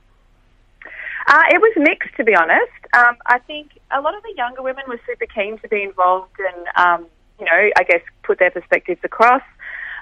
Uh, 1.27 1.42
it 1.51 1.61
was 1.61 1.72
mixed, 1.77 2.14
to 2.16 2.25
be 2.25 2.35
honest. 2.35 2.70
Um, 2.94 3.16
I 3.27 3.38
think 3.40 3.79
a 3.90 4.01
lot 4.01 4.14
of 4.14 4.22
the 4.22 4.35
younger 4.37 4.62
women 4.62 4.85
were 4.88 5.01
super 5.07 5.27
keen 5.27 5.59
to 5.59 5.68
be 5.68 5.83
involved 5.83 6.38
and, 6.38 6.66
um, 6.77 7.07
you 7.38 7.46
know, 7.46 7.70
I 7.79 7.83
guess 7.85 8.03
put 8.22 8.38
their 8.38 8.51
perspectives 8.51 9.01
across. 9.05 9.42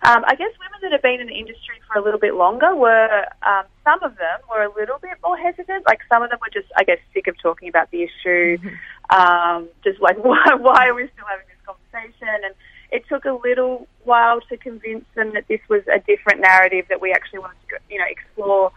Um, 0.03 0.25
I 0.27 0.35
guess 0.35 0.51
women 0.59 0.81
that 0.83 0.93
have 0.93 1.03
been 1.03 1.21
in 1.21 1.27
the 1.27 1.35
industry 1.35 1.77
for 1.87 1.99
a 1.99 2.03
little 2.03 2.19
bit 2.19 2.35
longer 2.35 2.75
were, 2.75 3.27
um, 3.43 3.65
some 3.85 4.03
of 4.03 4.17
them 4.17 4.41
were 4.49 4.63
a 4.63 4.73
little 4.75 4.99
bit 4.99 5.19
more 5.23 5.37
hesitant. 5.37 5.85
Like 5.87 6.01
some 6.09 6.23
of 6.23 6.31
them 6.31 6.39
were 6.41 6.49
just, 6.49 6.73
I 6.77 6.85
guess, 6.85 6.99
sick 7.13 7.27
of 7.27 7.37
talking 7.39 7.69
about 7.69 7.91
the 7.91 8.05
issue. 8.05 8.57
Mm-hmm. 8.57 9.15
Um, 9.15 9.69
just 9.85 10.01
like, 10.01 10.17
why, 10.25 10.55
why 10.59 10.89
are 10.89 10.95
we 10.95 11.09
still 11.13 11.27
having 11.29 11.47
this 11.49 11.61
conversation? 11.67 12.45
And 12.45 12.55
it 12.93 13.05
took 13.09 13.27
a 13.27 13.39
little 13.45 13.87
while 14.05 14.41
to 14.49 14.57
convince 14.57 15.05
them 15.15 15.33
that 15.35 15.47
this 15.49 15.61
was 15.69 15.83
a 15.87 16.01
different 16.01 16.41
narrative 16.41 16.87
that 16.89 17.01
we 17.01 17.13
actually 17.13 17.41
wanted 17.41 17.61
to, 17.69 17.79
you 17.91 17.99
know, 17.99 18.07
explore 18.09 18.73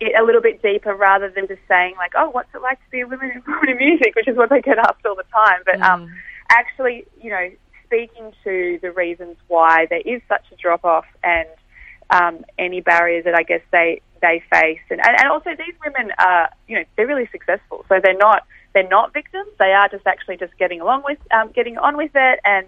it 0.00 0.18
a 0.18 0.24
little 0.24 0.40
bit 0.40 0.62
deeper 0.62 0.94
rather 0.94 1.30
than 1.30 1.46
just 1.46 1.60
saying 1.68 1.94
like, 1.96 2.12
oh, 2.16 2.30
what's 2.30 2.52
it 2.54 2.62
like 2.62 2.78
to 2.78 2.90
be 2.90 3.00
a 3.00 3.06
woman 3.06 3.30
in, 3.30 3.76
music, 3.76 4.14
which 4.16 4.26
is 4.26 4.36
what 4.36 4.50
they 4.50 4.60
get 4.60 4.78
asked 4.78 5.04
all 5.06 5.14
the 5.14 5.24
time. 5.32 5.60
But 5.64 5.80
um, 5.80 6.06
mm. 6.06 6.12
actually, 6.50 7.04
you 7.20 7.30
know, 7.30 7.50
speaking 7.92 8.32
to 8.42 8.78
the 8.80 8.90
reasons 8.90 9.36
why 9.48 9.86
there 9.90 10.00
is 10.00 10.22
such 10.28 10.44
a 10.50 10.56
drop 10.56 10.84
off 10.84 11.04
and 11.22 11.48
um, 12.08 12.44
any 12.58 12.80
barriers 12.80 13.24
that 13.24 13.34
I 13.34 13.42
guess 13.42 13.60
they 13.70 14.00
they 14.20 14.42
face, 14.52 14.80
and, 14.88 15.00
and 15.04 15.28
also 15.28 15.50
these 15.50 15.74
women 15.84 16.12
are, 16.16 16.48
you 16.68 16.78
know, 16.78 16.84
they're 16.96 17.08
really 17.08 17.28
successful, 17.32 17.84
so 17.88 18.00
they're 18.02 18.16
not 18.16 18.46
they're 18.72 18.88
not 18.88 19.12
victims. 19.12 19.48
They 19.58 19.72
are 19.72 19.88
just 19.88 20.06
actually 20.06 20.36
just 20.38 20.56
getting 20.58 20.80
along 20.80 21.02
with 21.04 21.18
um, 21.30 21.50
getting 21.52 21.78
on 21.78 21.96
with 21.96 22.12
it 22.14 22.40
and. 22.44 22.66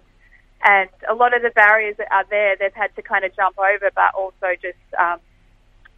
And 0.67 0.89
a 1.07 1.13
lot 1.13 1.35
of 1.35 1.43
the 1.43 1.51
barriers 1.51 1.97
that 1.97 2.07
are 2.11 2.25
there, 2.27 2.55
they've 2.55 2.73
had 2.73 2.95
to 2.95 3.03
kind 3.03 3.23
of 3.23 3.35
jump 3.35 3.55
over, 3.59 3.91
but 3.93 4.15
also 4.17 4.47
just 4.59 4.79
um, 4.97 5.19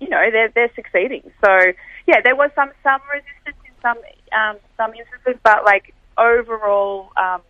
you 0.02 0.10
know 0.10 0.30
they're 0.30 0.50
they're 0.50 0.72
succeeding. 0.76 1.22
So 1.46 1.60
yeah, 2.06 2.20
there 2.22 2.36
was 2.36 2.50
some 2.54 2.72
some 2.84 3.00
resistance 3.14 3.56
in 3.64 3.72
some 3.82 3.98
um, 4.38 4.58
some 4.76 4.94
instances, 4.94 5.40
but 5.42 5.64
like 5.64 5.94
overall, 6.18 7.14
um, 7.16 7.42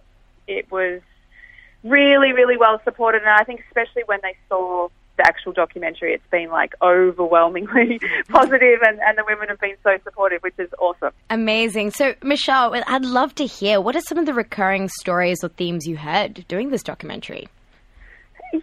it 0.48 0.70
was 0.70 1.02
really 1.84 2.34
really 2.34 2.58
well 2.58 2.82
supported, 2.84 3.22
and 3.22 3.30
I 3.30 3.44
think 3.44 3.62
especially 3.68 4.04
when 4.06 4.20
they 4.24 4.36
saw 4.50 4.90
the 5.18 5.24
actual 5.28 5.52
documentary, 5.52 6.14
it's 6.14 6.30
been 6.32 6.50
like 6.50 6.74
overwhelmingly 6.82 8.00
positive 8.30 8.80
and, 8.84 9.00
and 9.00 9.18
the 9.18 9.24
women 9.28 9.50
have 9.50 9.60
been 9.60 9.76
so 9.84 9.98
supportive, 10.04 10.42
which 10.42 10.54
is 10.58 10.70
awesome. 10.80 11.12
Amazing. 11.30 11.92
So, 11.92 12.14
Michelle, 12.24 12.74
I'd 12.88 13.06
love 13.06 13.36
to 13.36 13.46
hear 13.46 13.82
what 13.82 13.96
are 13.96 14.02
some 14.02 14.18
of 14.18 14.26
the 14.26 14.34
recurring 14.34 14.90
stories 15.02 15.44
or 15.44 15.50
themes 15.50 15.86
you 15.86 15.98
heard 15.98 16.48
doing 16.48 16.70
this 16.70 16.84
documentary? 16.84 17.48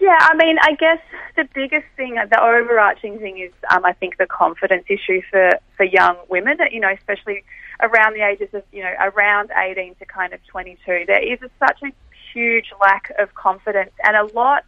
Yeah, 0.01 0.17
I 0.19 0.35
mean, 0.37 0.57
I 0.63 0.75
guess 0.77 0.99
the 1.37 1.47
biggest 1.55 1.85
thing, 1.97 2.15
the 2.15 2.41
overarching 2.41 3.19
thing 3.19 3.39
is, 3.39 3.53
um, 3.71 3.85
I 3.85 3.93
think, 3.93 4.17
the 4.17 4.27
confidence 4.27 4.85
issue 4.89 5.21
for, 5.31 5.51
for 5.77 5.85
young 5.85 6.17
women, 6.31 6.57
you 6.71 6.81
know, 6.81 6.91
especially 6.91 7.45
around 7.83 8.15
the 8.15 8.23
ages 8.23 8.49
of, 8.55 8.63
you 8.73 8.83
know, 8.83 8.93
around 9.01 9.51
18 9.55 9.97
to 9.97 10.07
kind 10.07 10.33
of 10.33 10.41
22. 10.47 11.05
There 11.07 11.33
is 11.33 11.39
a, 11.43 11.51
such 11.59 11.83
a 11.83 11.93
huge 12.35 12.67
lack 12.81 13.13
of 13.19 13.35
confidence 13.35 13.93
and 14.05 14.17
a 14.17 14.27
lot 14.35 14.65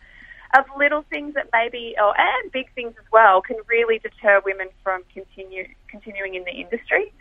of 0.57 0.64
little 0.79 1.05
things 1.11 1.35
that 1.35 1.48
maybe, 1.52 1.94
or, 2.00 2.14
and 2.18 2.52
big 2.52 2.72
things 2.74 2.94
as 2.98 3.05
well, 3.12 3.42
can 3.42 3.57
really 3.68 3.98
deter 3.98 4.40
women 4.44 4.68
from 4.83 5.02
continue, 5.12 5.66
continuing 5.88 6.35
in 6.35 6.44
the 6.44 6.52
industry. 6.52 7.12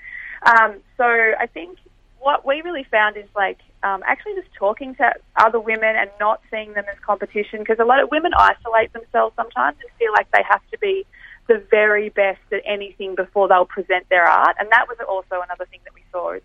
Um, 0.45 0.75
so 0.95 1.05
I 1.05 1.47
think 1.51 1.79
what 2.19 2.45
we 2.45 2.61
really 2.61 2.85
found 2.89 3.17
is 3.17 3.29
like 3.35 3.59
um, 3.83 4.01
actually 4.05 4.35
just 4.35 4.53
talking 4.53 4.95
to 4.95 5.13
other 5.35 5.59
women 5.59 5.95
and 5.95 6.09
not 6.19 6.41
seeing 6.49 6.73
them 6.73 6.85
as 6.91 6.97
competition 7.05 7.59
because 7.59 7.77
a 7.79 7.85
lot 7.85 8.01
of 8.01 8.09
women 8.11 8.31
isolate 8.35 8.93
themselves 8.93 9.35
sometimes 9.35 9.77
and 9.81 9.89
feel 9.99 10.11
like 10.13 10.29
they 10.31 10.43
have 10.47 10.61
to 10.71 10.77
be 10.79 11.05
the 11.47 11.63
very 11.69 12.09
best 12.09 12.41
at 12.51 12.61
anything 12.65 13.15
before 13.15 13.47
they'll 13.47 13.65
present 13.65 14.07
their 14.09 14.25
art. 14.25 14.55
And 14.59 14.69
that 14.71 14.87
was 14.87 14.97
also 15.07 15.43
another 15.43 15.65
thing 15.69 15.81
that 15.83 15.93
we 15.93 16.03
saw 16.11 16.33
is 16.33 16.41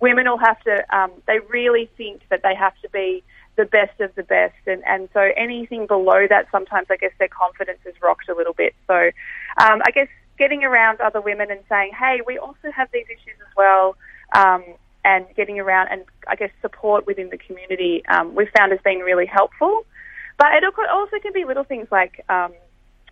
women 0.00 0.28
will 0.28 0.38
have 0.38 0.60
to, 0.64 0.96
um, 0.96 1.12
they 1.28 1.38
really 1.48 1.88
think 1.96 2.22
that 2.30 2.42
they 2.42 2.54
have 2.54 2.74
to 2.82 2.90
be 2.90 3.22
the 3.56 3.64
best 3.64 4.00
of 4.00 4.14
the 4.14 4.22
best. 4.22 4.54
And, 4.66 4.82
and 4.86 5.08
so 5.12 5.20
anything 5.36 5.86
below 5.86 6.26
that, 6.28 6.46
sometimes 6.50 6.86
I 6.90 6.96
guess 6.96 7.12
their 7.18 7.28
confidence 7.28 7.80
is 7.84 7.94
rocked 8.02 8.28
a 8.28 8.34
little 8.34 8.54
bit. 8.54 8.74
So 8.86 8.94
um, 8.94 9.82
I 9.84 9.90
guess 9.92 10.08
getting 10.38 10.64
around 10.64 11.00
other 11.00 11.20
women 11.20 11.50
and 11.50 11.60
saying, 11.68 11.92
hey, 11.98 12.20
we 12.26 12.38
also 12.38 12.70
have 12.74 12.88
these 12.92 13.06
issues 13.06 13.38
as 13.40 13.56
well. 13.56 13.96
Um, 14.34 14.64
and 15.04 15.26
getting 15.36 15.58
around 15.58 15.88
and 15.90 16.04
I 16.28 16.36
guess 16.36 16.50
support 16.60 17.06
within 17.06 17.30
the 17.30 17.38
community 17.38 18.04
um, 18.06 18.34
we've 18.34 18.48
found 18.56 18.72
has 18.72 18.80
been 18.82 18.98
really 19.00 19.26
helpful. 19.26 19.84
But 20.38 20.54
it 20.54 20.64
also 20.64 21.18
can 21.20 21.32
be 21.32 21.44
little 21.44 21.64
things 21.64 21.88
like, 21.90 22.24
um, 22.28 22.52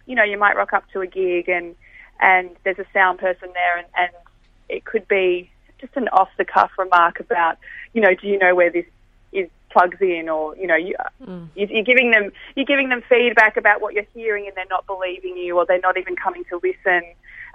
you 0.06 0.14
know, 0.14 0.22
you 0.22 0.38
might 0.38 0.56
rock 0.56 0.72
up 0.72 0.84
to 0.92 1.00
a 1.00 1.06
gig 1.06 1.48
and 1.48 1.74
and 2.20 2.50
there's 2.64 2.78
a 2.78 2.86
sound 2.92 3.18
person 3.18 3.48
there 3.54 3.78
and, 3.78 3.86
and 3.96 4.10
it 4.68 4.84
could 4.84 5.08
be 5.08 5.50
just 5.80 5.96
an 5.96 6.08
off 6.08 6.28
the 6.36 6.44
cuff 6.44 6.70
remark 6.78 7.18
about, 7.18 7.56
you 7.94 8.00
know, 8.00 8.14
do 8.14 8.26
you 8.26 8.38
know 8.38 8.54
where 8.54 8.70
this 8.70 8.84
is 9.32 9.48
plugs 9.70 9.98
in 10.00 10.28
or 10.28 10.56
you 10.56 10.66
know 10.66 10.76
you, 10.76 10.94
mm. 11.24 11.48
you're 11.54 11.84
giving 11.84 12.10
them 12.10 12.30
you're 12.56 12.66
giving 12.66 12.88
them 12.88 13.02
feedback 13.08 13.56
about 13.56 13.80
what 13.80 13.94
you're 13.94 14.06
hearing 14.14 14.46
and 14.46 14.56
they're 14.56 14.64
not 14.68 14.86
believing 14.86 15.36
you 15.36 15.56
or 15.56 15.64
they're 15.66 15.80
not 15.80 15.96
even 15.96 16.16
coming 16.16 16.44
to 16.44 16.60
listen 16.62 17.02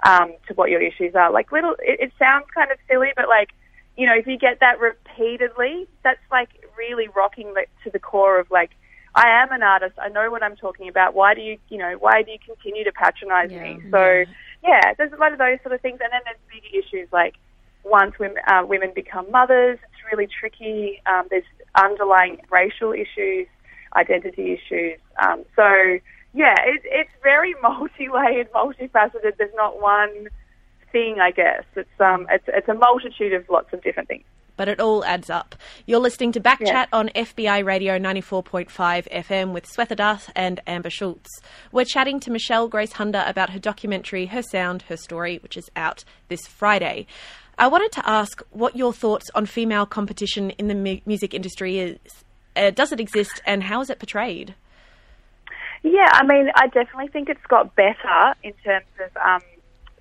um, 0.04 0.32
to 0.46 0.54
what 0.54 0.70
your 0.70 0.80
issues 0.80 1.14
are 1.14 1.30
like 1.30 1.52
little 1.52 1.74
it, 1.80 2.00
it 2.00 2.12
sounds 2.18 2.46
kind 2.54 2.70
of 2.70 2.78
silly 2.88 3.12
but 3.16 3.28
like 3.28 3.50
you 3.96 4.06
know, 4.06 4.14
if 4.14 4.26
you 4.26 4.38
get 4.38 4.60
that 4.60 4.78
repeatedly, 4.78 5.88
that's 6.04 6.20
like 6.30 6.50
really 6.76 7.08
rocking 7.08 7.54
the, 7.54 7.66
to 7.84 7.90
the 7.90 7.98
core 7.98 8.38
of 8.38 8.50
like, 8.50 8.70
I 9.14 9.42
am 9.42 9.50
an 9.50 9.62
artist. 9.62 9.94
I 9.98 10.10
know 10.10 10.30
what 10.30 10.42
I'm 10.42 10.56
talking 10.56 10.88
about. 10.88 11.14
Why 11.14 11.34
do 11.34 11.40
you, 11.40 11.56
you 11.70 11.78
know, 11.78 11.96
why 11.98 12.22
do 12.22 12.30
you 12.30 12.38
continue 12.44 12.84
to 12.84 12.92
patronize 12.92 13.50
yeah, 13.50 13.62
me? 13.62 13.80
So, 13.90 13.98
yeah. 13.98 14.24
yeah. 14.62 14.94
there's 14.98 15.12
a 15.12 15.16
lot 15.16 15.32
of 15.32 15.38
those 15.38 15.58
sort 15.62 15.74
of 15.74 15.80
things. 15.80 15.98
And 16.02 16.12
then 16.12 16.20
there's 16.24 16.36
bigger 16.52 16.78
issues 16.78 17.08
like 17.12 17.36
once 17.84 18.18
women, 18.18 18.36
uh, 18.46 18.66
women 18.66 18.92
become 18.94 19.30
mothers, 19.30 19.78
it's 19.84 20.12
really 20.12 20.26
tricky. 20.26 21.00
Um, 21.06 21.26
there's 21.30 21.44
underlying 21.76 22.38
racial 22.50 22.92
issues, 22.92 23.46
identity 23.94 24.52
issues. 24.52 24.98
Um, 25.22 25.44
so, 25.54 25.64
yeah, 26.34 26.54
it, 26.64 26.82
it's 26.84 27.10
very 27.22 27.54
multi-layered, 27.62 28.52
multifaceted. 28.52 29.36
There's 29.38 29.54
not 29.54 29.80
one 29.80 30.28
thing, 30.92 31.16
I 31.20 31.30
guess. 31.30 31.64
It's 31.74 32.00
um, 32.00 32.26
it's 32.30 32.44
it's 32.48 32.68
a 32.68 32.74
multitude 32.74 33.32
of 33.32 33.48
lots 33.48 33.72
of 33.72 33.82
different 33.82 34.08
things. 34.08 34.24
But 34.56 34.68
it 34.68 34.80
all 34.80 35.04
adds 35.04 35.28
up. 35.28 35.54
You're 35.84 36.00
listening 36.00 36.32
to 36.32 36.40
Backchat 36.40 36.60
yeah. 36.60 36.86
on 36.90 37.10
FBI 37.10 37.62
Radio 37.64 37.98
94.5 37.98 38.70
FM 39.12 39.52
with 39.52 39.66
Swetha 39.70 39.94
Das 39.96 40.30
and 40.34 40.60
Amber 40.66 40.88
Schultz. 40.88 41.28
We're 41.72 41.84
chatting 41.84 42.20
to 42.20 42.30
Michelle 42.30 42.66
Grace 42.66 42.92
Hunder 42.92 43.22
about 43.26 43.50
her 43.50 43.58
documentary, 43.58 44.26
Her 44.26 44.40
Sound, 44.40 44.82
Her 44.82 44.96
Story, 44.96 45.38
which 45.42 45.58
is 45.58 45.68
out 45.76 46.04
this 46.28 46.46
Friday. 46.46 47.06
I 47.58 47.68
wanted 47.68 47.92
to 47.92 48.08
ask 48.08 48.42
what 48.50 48.76
your 48.76 48.92
thoughts 48.92 49.30
on 49.34 49.46
female 49.46 49.86
competition 49.86 50.50
in 50.50 50.68
the 50.68 50.74
mu- 50.74 51.00
music 51.06 51.32
industry 51.32 51.78
is. 51.78 51.98
Uh, 52.54 52.70
does 52.70 52.92
it 52.92 53.00
exist 53.00 53.40
and 53.46 53.62
how 53.62 53.80
is 53.80 53.88
it 53.88 53.98
portrayed? 53.98 54.54
Yeah, 55.82 56.08
I 56.12 56.26
mean, 56.26 56.50
I 56.54 56.66
definitely 56.66 57.08
think 57.08 57.28
it's 57.28 57.46
got 57.48 57.74
better 57.74 58.34
in 58.42 58.52
terms 58.64 58.86
of 59.02 59.16
um, 59.16 59.40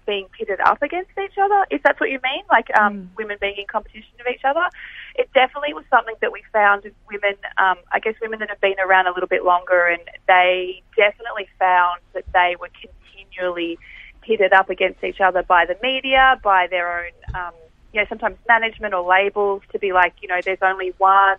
being 0.06 0.28
pitted 0.38 0.60
up 0.60 0.82
against 0.82 1.12
each 1.12 1.38
other, 1.42 1.66
if 1.70 1.82
that's 1.84 2.00
what 2.00 2.10
you 2.10 2.20
mean, 2.24 2.44
like 2.50 2.68
um, 2.78 2.94
mm. 2.94 3.08
women 3.18 3.38
being 3.40 3.56
in 3.58 3.68
competition 3.68 4.10
with 4.18 4.34
each 4.34 4.44
other. 4.44 4.68
It 5.16 5.30
definitely 5.34 5.74
was 5.74 5.86
something 5.90 6.16
that 6.22 6.32
we 6.32 6.44
found 6.52 6.84
with 6.84 6.94
women, 7.10 7.36
um, 7.58 7.78
I 7.92 8.00
guess 8.00 8.16
women 8.22 8.40
that 8.40 8.50
have 8.50 8.62
been 8.62 8.80
around 8.80 9.08
a 9.08 9.14
little 9.14 9.30
bit 9.30 9.44
longer, 9.44 9.88
and 9.88 10.02
they 10.28 10.82
definitely 10.98 11.48
found 11.60 12.02
that 12.14 12.26
they 12.34 12.56
were 12.60 12.70
continually 12.82 13.80
pitted 14.26 14.54
up 14.54 14.70
against 14.70 15.04
each 15.04 15.22
other 15.22 15.44
by 15.44 15.66
the 15.66 15.78
media, 15.82 16.40
by 16.44 16.68
their 16.68 17.06
own, 17.06 17.12
um, 17.36 17.54
you 17.94 18.02
know, 18.02 18.06
sometimes 18.10 18.38
management 18.48 18.94
or 18.94 19.08
labels 19.08 19.62
to 19.72 19.80
be 19.80 19.94
like, 19.94 20.14
you 20.22 20.28
know, 20.28 20.40
there's 20.44 20.62
only 20.62 20.94
one 20.98 21.38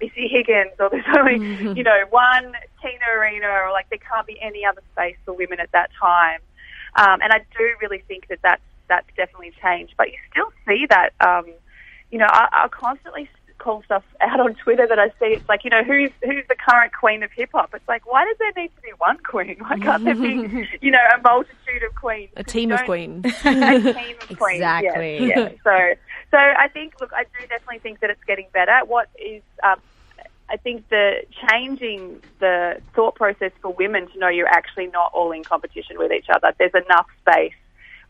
Missy 0.00 0.28
Higgins 0.28 0.72
or 0.80 0.90
there's 0.90 1.04
only, 1.16 1.36
you 1.76 1.82
know, 1.82 2.04
one 2.10 2.52
Tina 2.82 3.06
Arena 3.16 3.48
or 3.48 3.70
like 3.70 3.88
there 3.90 3.98
can't 3.98 4.26
be 4.26 4.38
any 4.40 4.64
other 4.64 4.82
space 4.92 5.16
for 5.24 5.34
women 5.34 5.60
at 5.60 5.70
that 5.72 5.90
time. 6.00 6.40
Um, 6.96 7.20
and 7.22 7.32
I 7.32 7.38
do 7.56 7.74
really 7.80 8.02
think 8.08 8.28
that 8.28 8.38
that's, 8.42 8.62
that's 8.88 9.06
definitely 9.16 9.52
changed. 9.62 9.94
But 9.96 10.08
you 10.08 10.18
still 10.30 10.52
see 10.66 10.86
that, 10.88 11.10
um, 11.20 11.46
you 12.10 12.18
know, 12.18 12.28
I, 12.28 12.48
I 12.52 12.68
constantly 12.68 13.28
call 13.66 13.82
stuff 13.82 14.04
out 14.20 14.38
on 14.38 14.54
Twitter 14.54 14.86
that 14.86 14.98
I 14.98 15.08
see. 15.18 15.34
It's 15.34 15.48
like, 15.48 15.64
you 15.64 15.70
know, 15.70 15.82
who's 15.82 16.10
who's 16.22 16.44
the 16.48 16.54
current 16.54 16.92
queen 16.92 17.24
of 17.24 17.32
hip 17.32 17.50
hop? 17.52 17.74
It's 17.74 17.86
like, 17.88 18.06
why 18.06 18.24
does 18.24 18.36
there 18.38 18.52
need 18.62 18.70
to 18.76 18.82
be 18.82 18.92
one 18.98 19.18
queen? 19.18 19.56
Why 19.66 19.78
can't 19.78 20.04
there 20.04 20.14
be, 20.14 20.68
you 20.80 20.92
know, 20.92 21.04
a 21.16 21.20
multitude 21.20 21.82
of 21.86 21.94
queens? 21.96 22.30
A 22.36 22.44
team 22.44 22.70
of 22.70 22.84
queens. 22.84 23.24
a 23.44 23.80
team 23.80 24.16
of 24.30 24.38
queens. 24.38 24.60
Exactly. 24.60 25.26
Yeah, 25.26 25.38
yeah. 25.38 25.48
So, 25.64 25.94
so 26.30 26.38
I 26.38 26.68
think, 26.68 27.00
look, 27.00 27.12
I 27.12 27.24
do 27.24 27.46
definitely 27.48 27.80
think 27.80 28.00
that 28.00 28.10
it's 28.10 28.22
getting 28.24 28.46
better. 28.52 28.80
What 28.86 29.08
is, 29.18 29.42
um, 29.64 29.80
I 30.48 30.56
think 30.56 30.88
the 30.88 31.22
changing 31.50 32.22
the 32.38 32.80
thought 32.94 33.16
process 33.16 33.50
for 33.60 33.72
women 33.72 34.06
to 34.12 34.18
know 34.18 34.28
you're 34.28 34.46
actually 34.46 34.86
not 34.86 35.10
all 35.12 35.32
in 35.32 35.42
competition 35.42 35.98
with 35.98 36.12
each 36.12 36.26
other. 36.32 36.52
There's 36.56 36.74
enough 36.86 37.06
space. 37.20 37.58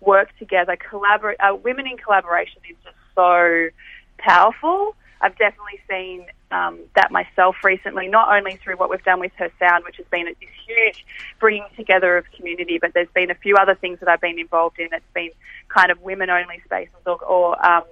Work 0.01 0.37
together. 0.38 0.77
Collaborate. 0.77 1.40
Uh, 1.40 1.55
women 1.55 1.87
in 1.87 1.97
collaboration 1.97 2.61
is 2.69 2.77
just 2.85 2.97
so 3.14 3.71
powerful. 4.19 4.95
I've 5.20 5.37
definitely 5.38 5.81
seen 5.88 6.26
um, 6.50 6.79
that 6.94 7.11
myself 7.11 7.57
recently, 7.64 8.09
not 8.09 8.35
only 8.37 8.57
through 8.57 8.76
what 8.76 8.90
we've 8.90 9.02
done 9.02 9.20
with 9.20 9.33
her 9.37 9.50
sound, 9.59 9.85
which 9.85 9.96
has 9.96 10.07
been 10.11 10.26
this 10.26 10.37
huge 10.66 11.07
bringing 11.40 11.64
together 11.76 12.16
of 12.16 12.31
community, 12.33 12.79
but 12.81 12.92
there's 12.94 13.09
been 13.14 13.31
a 13.31 13.35
few 13.35 13.57
other 13.57 13.74
things 13.74 14.00
that 14.00 14.09
I've 14.09 14.20
been 14.20 14.38
involved 14.38 14.79
in. 14.79 14.88
It's 14.92 15.05
been 15.14 15.31
kind 15.68 15.90
of 15.90 16.00
women-only 16.02 16.61
spaces 16.64 16.94
or, 17.07 17.22
or 17.24 17.66
um, 17.66 17.85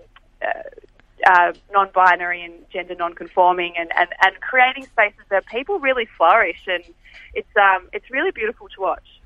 uh, 0.42 0.48
uh, 1.26 1.52
non-binary 1.72 2.42
and 2.42 2.54
gender 2.70 2.94
non-conforming, 2.94 3.74
and, 3.78 3.90
and, 3.96 4.08
and 4.22 4.40
creating 4.40 4.84
spaces 4.84 5.20
where 5.28 5.40
people 5.42 5.78
really 5.78 6.06
flourish, 6.18 6.60
and 6.66 6.84
it's 7.32 7.48
um, 7.56 7.88
it's 7.92 8.10
really 8.10 8.30
beautiful 8.30 8.68
to 8.68 8.80
watch. 8.80 9.20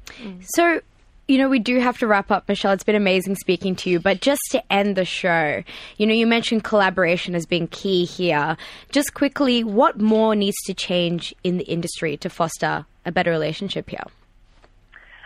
So, 0.55 0.81
you 1.29 1.37
know, 1.37 1.49
we 1.49 1.59
do 1.59 1.79
have 1.79 1.99
to 1.99 2.07
wrap 2.07 2.31
up, 2.31 2.49
Michelle. 2.49 2.73
It's 2.73 2.83
been 2.83 2.97
amazing 2.97 3.37
speaking 3.37 3.77
to 3.77 3.91
you. 3.91 4.01
But 4.01 4.23
just 4.23 4.41
to 4.51 4.73
end 4.73 4.97
the 4.97 5.05
show, 5.05 5.63
you 5.99 6.07
know, 6.07 6.15
you 6.15 6.27
mentioned 6.27 6.65
collaboration 6.65 7.35
as 7.35 7.45
being 7.45 7.69
key 7.69 8.07
here. 8.07 8.57
Just 8.91 9.13
quickly, 9.13 9.63
what 9.63 10.01
more 10.01 10.35
needs 10.35 10.57
to 10.65 10.75
change 10.75 11.35
in 11.45 11.59
the 11.59 11.65
industry 11.65 12.17
to 12.17 12.31
foster 12.31 12.87
a 13.05 13.13
better 13.13 13.31
relationship 13.31 13.91
here? 13.91 14.05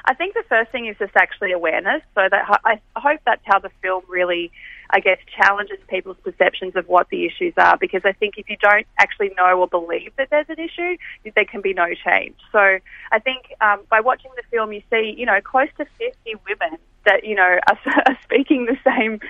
I 0.05 0.15
think 0.15 0.35
the 0.35 0.43
first 0.49 0.73
thing 0.73 0.87
is 0.87 0.97
just 0.99 1.13
actually 1.17 1.53
awareness. 1.53 2.03
So 2.17 2.23
that 2.29 2.61
I 2.65 2.81
hope 2.97 3.21
that's 3.25 3.43
how 3.45 3.61
the 3.61 3.71
film 3.81 4.03
really, 4.09 4.51
I 4.93 5.01
guess, 5.01 5.19
challenges 5.37 5.79
people's 5.89 6.19
perceptions 6.23 6.77
of 6.77 6.87
what 6.87 7.09
the 7.09 7.25
issues 7.25 7.55
are. 7.57 7.77
Because 7.79 8.03
I 8.05 8.13
think 8.13 8.35
if 8.37 8.49
you 8.49 8.57
don't 8.61 8.87
actually 8.99 9.31
know 9.37 9.59
or 9.61 9.67
believe 9.67 10.13
that 10.19 10.29
there's 10.31 10.49
an 10.49 10.59
issue, 10.59 10.97
there 11.35 11.45
can 11.45 11.63
be 11.63 11.73
no 11.73 11.87
change. 12.07 12.37
So 12.53 12.59
I 12.59 13.19
think 13.19 13.47
um, 13.61 13.81
by 13.91 14.01
watching 14.01 14.31
the 14.37 14.43
film, 14.51 14.73
you 14.73 14.83
see, 14.91 15.15
you 15.17 15.27
know, 15.27 15.41
close 15.41 15.69
to 15.79 15.87
50 15.99 16.35
women 16.47 16.79
that 17.05 17.25
you 17.25 17.35
know 17.35 17.59
are, 17.69 17.79
are 18.07 18.19
speaking 18.23 18.67
the 18.67 18.77
same 18.85 19.21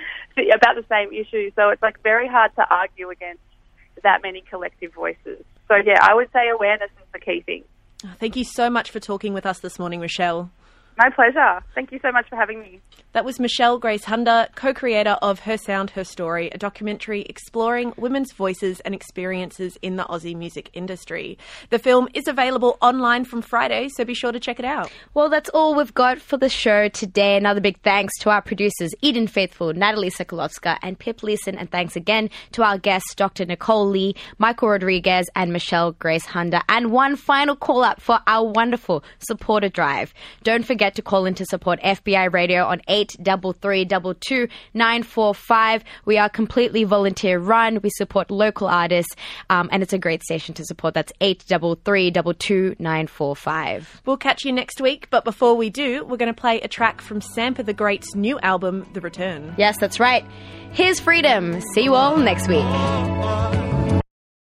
about 0.53 0.75
the 0.75 0.85
same 0.89 1.11
issue. 1.13 1.51
So 1.55 1.69
it's 1.69 1.81
like 1.81 2.01
very 2.03 2.27
hard 2.27 2.51
to 2.55 2.65
argue 2.69 3.09
against 3.09 3.41
that 4.03 4.21
many 4.21 4.43
collective 4.49 4.93
voices. 4.93 5.43
So 5.67 5.75
yeah, 5.75 5.99
I 6.01 6.13
would 6.13 6.29
say 6.33 6.49
awareness 6.49 6.91
is 6.91 7.07
the 7.13 7.19
key 7.19 7.41
thing. 7.41 7.63
Thank 8.19 8.35
you 8.35 8.43
so 8.43 8.69
much 8.69 8.91
for 8.91 8.99
talking 8.99 9.33
with 9.33 9.45
us 9.45 9.59
this 9.59 9.79
morning, 9.79 10.01
Michelle. 10.01 10.51
My 10.97 11.09
pleasure. 11.09 11.63
Thank 11.73 11.91
you 11.91 11.99
so 12.01 12.11
much 12.11 12.27
for 12.29 12.35
having 12.35 12.59
me. 12.59 12.81
That 13.13 13.25
was 13.25 13.39
Michelle 13.39 13.77
Grace 13.77 14.05
Hunder, 14.05 14.47
co 14.55 14.73
creator 14.73 15.17
of 15.21 15.41
Her 15.41 15.55
Sound, 15.55 15.91
Her 15.91 16.03
Story, 16.03 16.49
a 16.49 16.57
documentary 16.57 17.21
exploring 17.21 17.93
women's 17.95 18.33
voices 18.33 18.79
and 18.79 18.95
experiences 18.95 19.77
in 19.83 19.97
the 19.97 20.03
Aussie 20.05 20.35
music 20.35 20.71
industry. 20.73 21.37
The 21.69 21.77
film 21.77 22.07
is 22.15 22.27
available 22.27 22.75
online 22.81 23.23
from 23.25 23.43
Friday, 23.43 23.89
so 23.89 24.03
be 24.03 24.15
sure 24.15 24.31
to 24.31 24.39
check 24.39 24.57
it 24.57 24.65
out. 24.65 24.91
Well, 25.13 25.29
that's 25.29 25.51
all 25.51 25.75
we've 25.75 25.93
got 25.93 26.21
for 26.21 26.37
the 26.37 26.49
show 26.49 26.87
today. 26.87 27.37
Another 27.37 27.61
big 27.61 27.79
thanks 27.81 28.17
to 28.21 28.31
our 28.31 28.41
producers, 28.41 28.95
Eden 29.03 29.27
Faithful, 29.27 29.75
Natalie 29.75 30.09
Sokolovska, 30.09 30.79
and 30.81 30.97
Pip 30.97 31.21
Leeson. 31.21 31.55
And 31.55 31.69
thanks 31.69 31.95
again 31.95 32.31
to 32.53 32.63
our 32.63 32.79
guests, 32.79 33.13
Dr. 33.13 33.45
Nicole 33.45 33.87
Lee, 33.87 34.15
Michael 34.39 34.69
Rodrigues, 34.69 35.29
and 35.35 35.53
Michelle 35.53 35.91
Grace 35.91 36.25
Hunder. 36.25 36.61
And 36.67 36.91
one 36.91 37.15
final 37.15 37.55
call 37.55 37.83
up 37.83 38.01
for 38.01 38.21
our 38.25 38.43
wonderful 38.43 39.03
supporter 39.19 39.69
drive. 39.69 40.15
Don't 40.41 40.65
forget 40.65 40.95
to 40.95 41.03
call 41.03 41.27
in 41.27 41.35
to 41.35 41.45
support 41.45 41.79
FBI 41.81 42.33
Radio 42.33 42.65
on 42.65 42.81
83322 43.11 44.47
We 46.05 46.17
are 46.17 46.29
completely 46.29 46.83
volunteer 46.83 47.39
run. 47.39 47.79
We 47.81 47.89
support 47.89 48.31
local 48.31 48.67
artists, 48.67 49.15
um, 49.49 49.69
and 49.71 49.83
it's 49.83 49.93
a 49.93 49.97
great 49.99 50.23
station 50.23 50.53
to 50.55 50.65
support. 50.65 50.93
That's 50.93 51.13
eight 51.21 51.43
double 51.47 51.75
three 51.75 52.11
double 52.11 52.33
two 52.33 52.75
nine 52.79 53.07
four 53.07 53.35
five. 53.35 54.01
We'll 54.05 54.17
catch 54.17 54.45
you 54.45 54.51
next 54.51 54.81
week, 54.81 55.07
but 55.09 55.23
before 55.23 55.55
we 55.55 55.69
do, 55.69 56.03
we're 56.05 56.17
going 56.17 56.33
to 56.33 56.39
play 56.39 56.61
a 56.61 56.67
track 56.67 57.01
from 57.01 57.21
Sampa 57.21 57.63
the 57.65 57.73
Great's 57.73 58.15
new 58.15 58.39
album, 58.39 58.85
The 58.93 59.01
Return. 59.01 59.55
Yes, 59.57 59.77
that's 59.77 59.99
right. 59.99 60.25
Here's 60.71 60.99
Freedom. 60.99 61.61
See 61.73 61.83
you 61.83 61.95
all 61.95 62.17
next 62.17 62.47
week. 62.47 63.82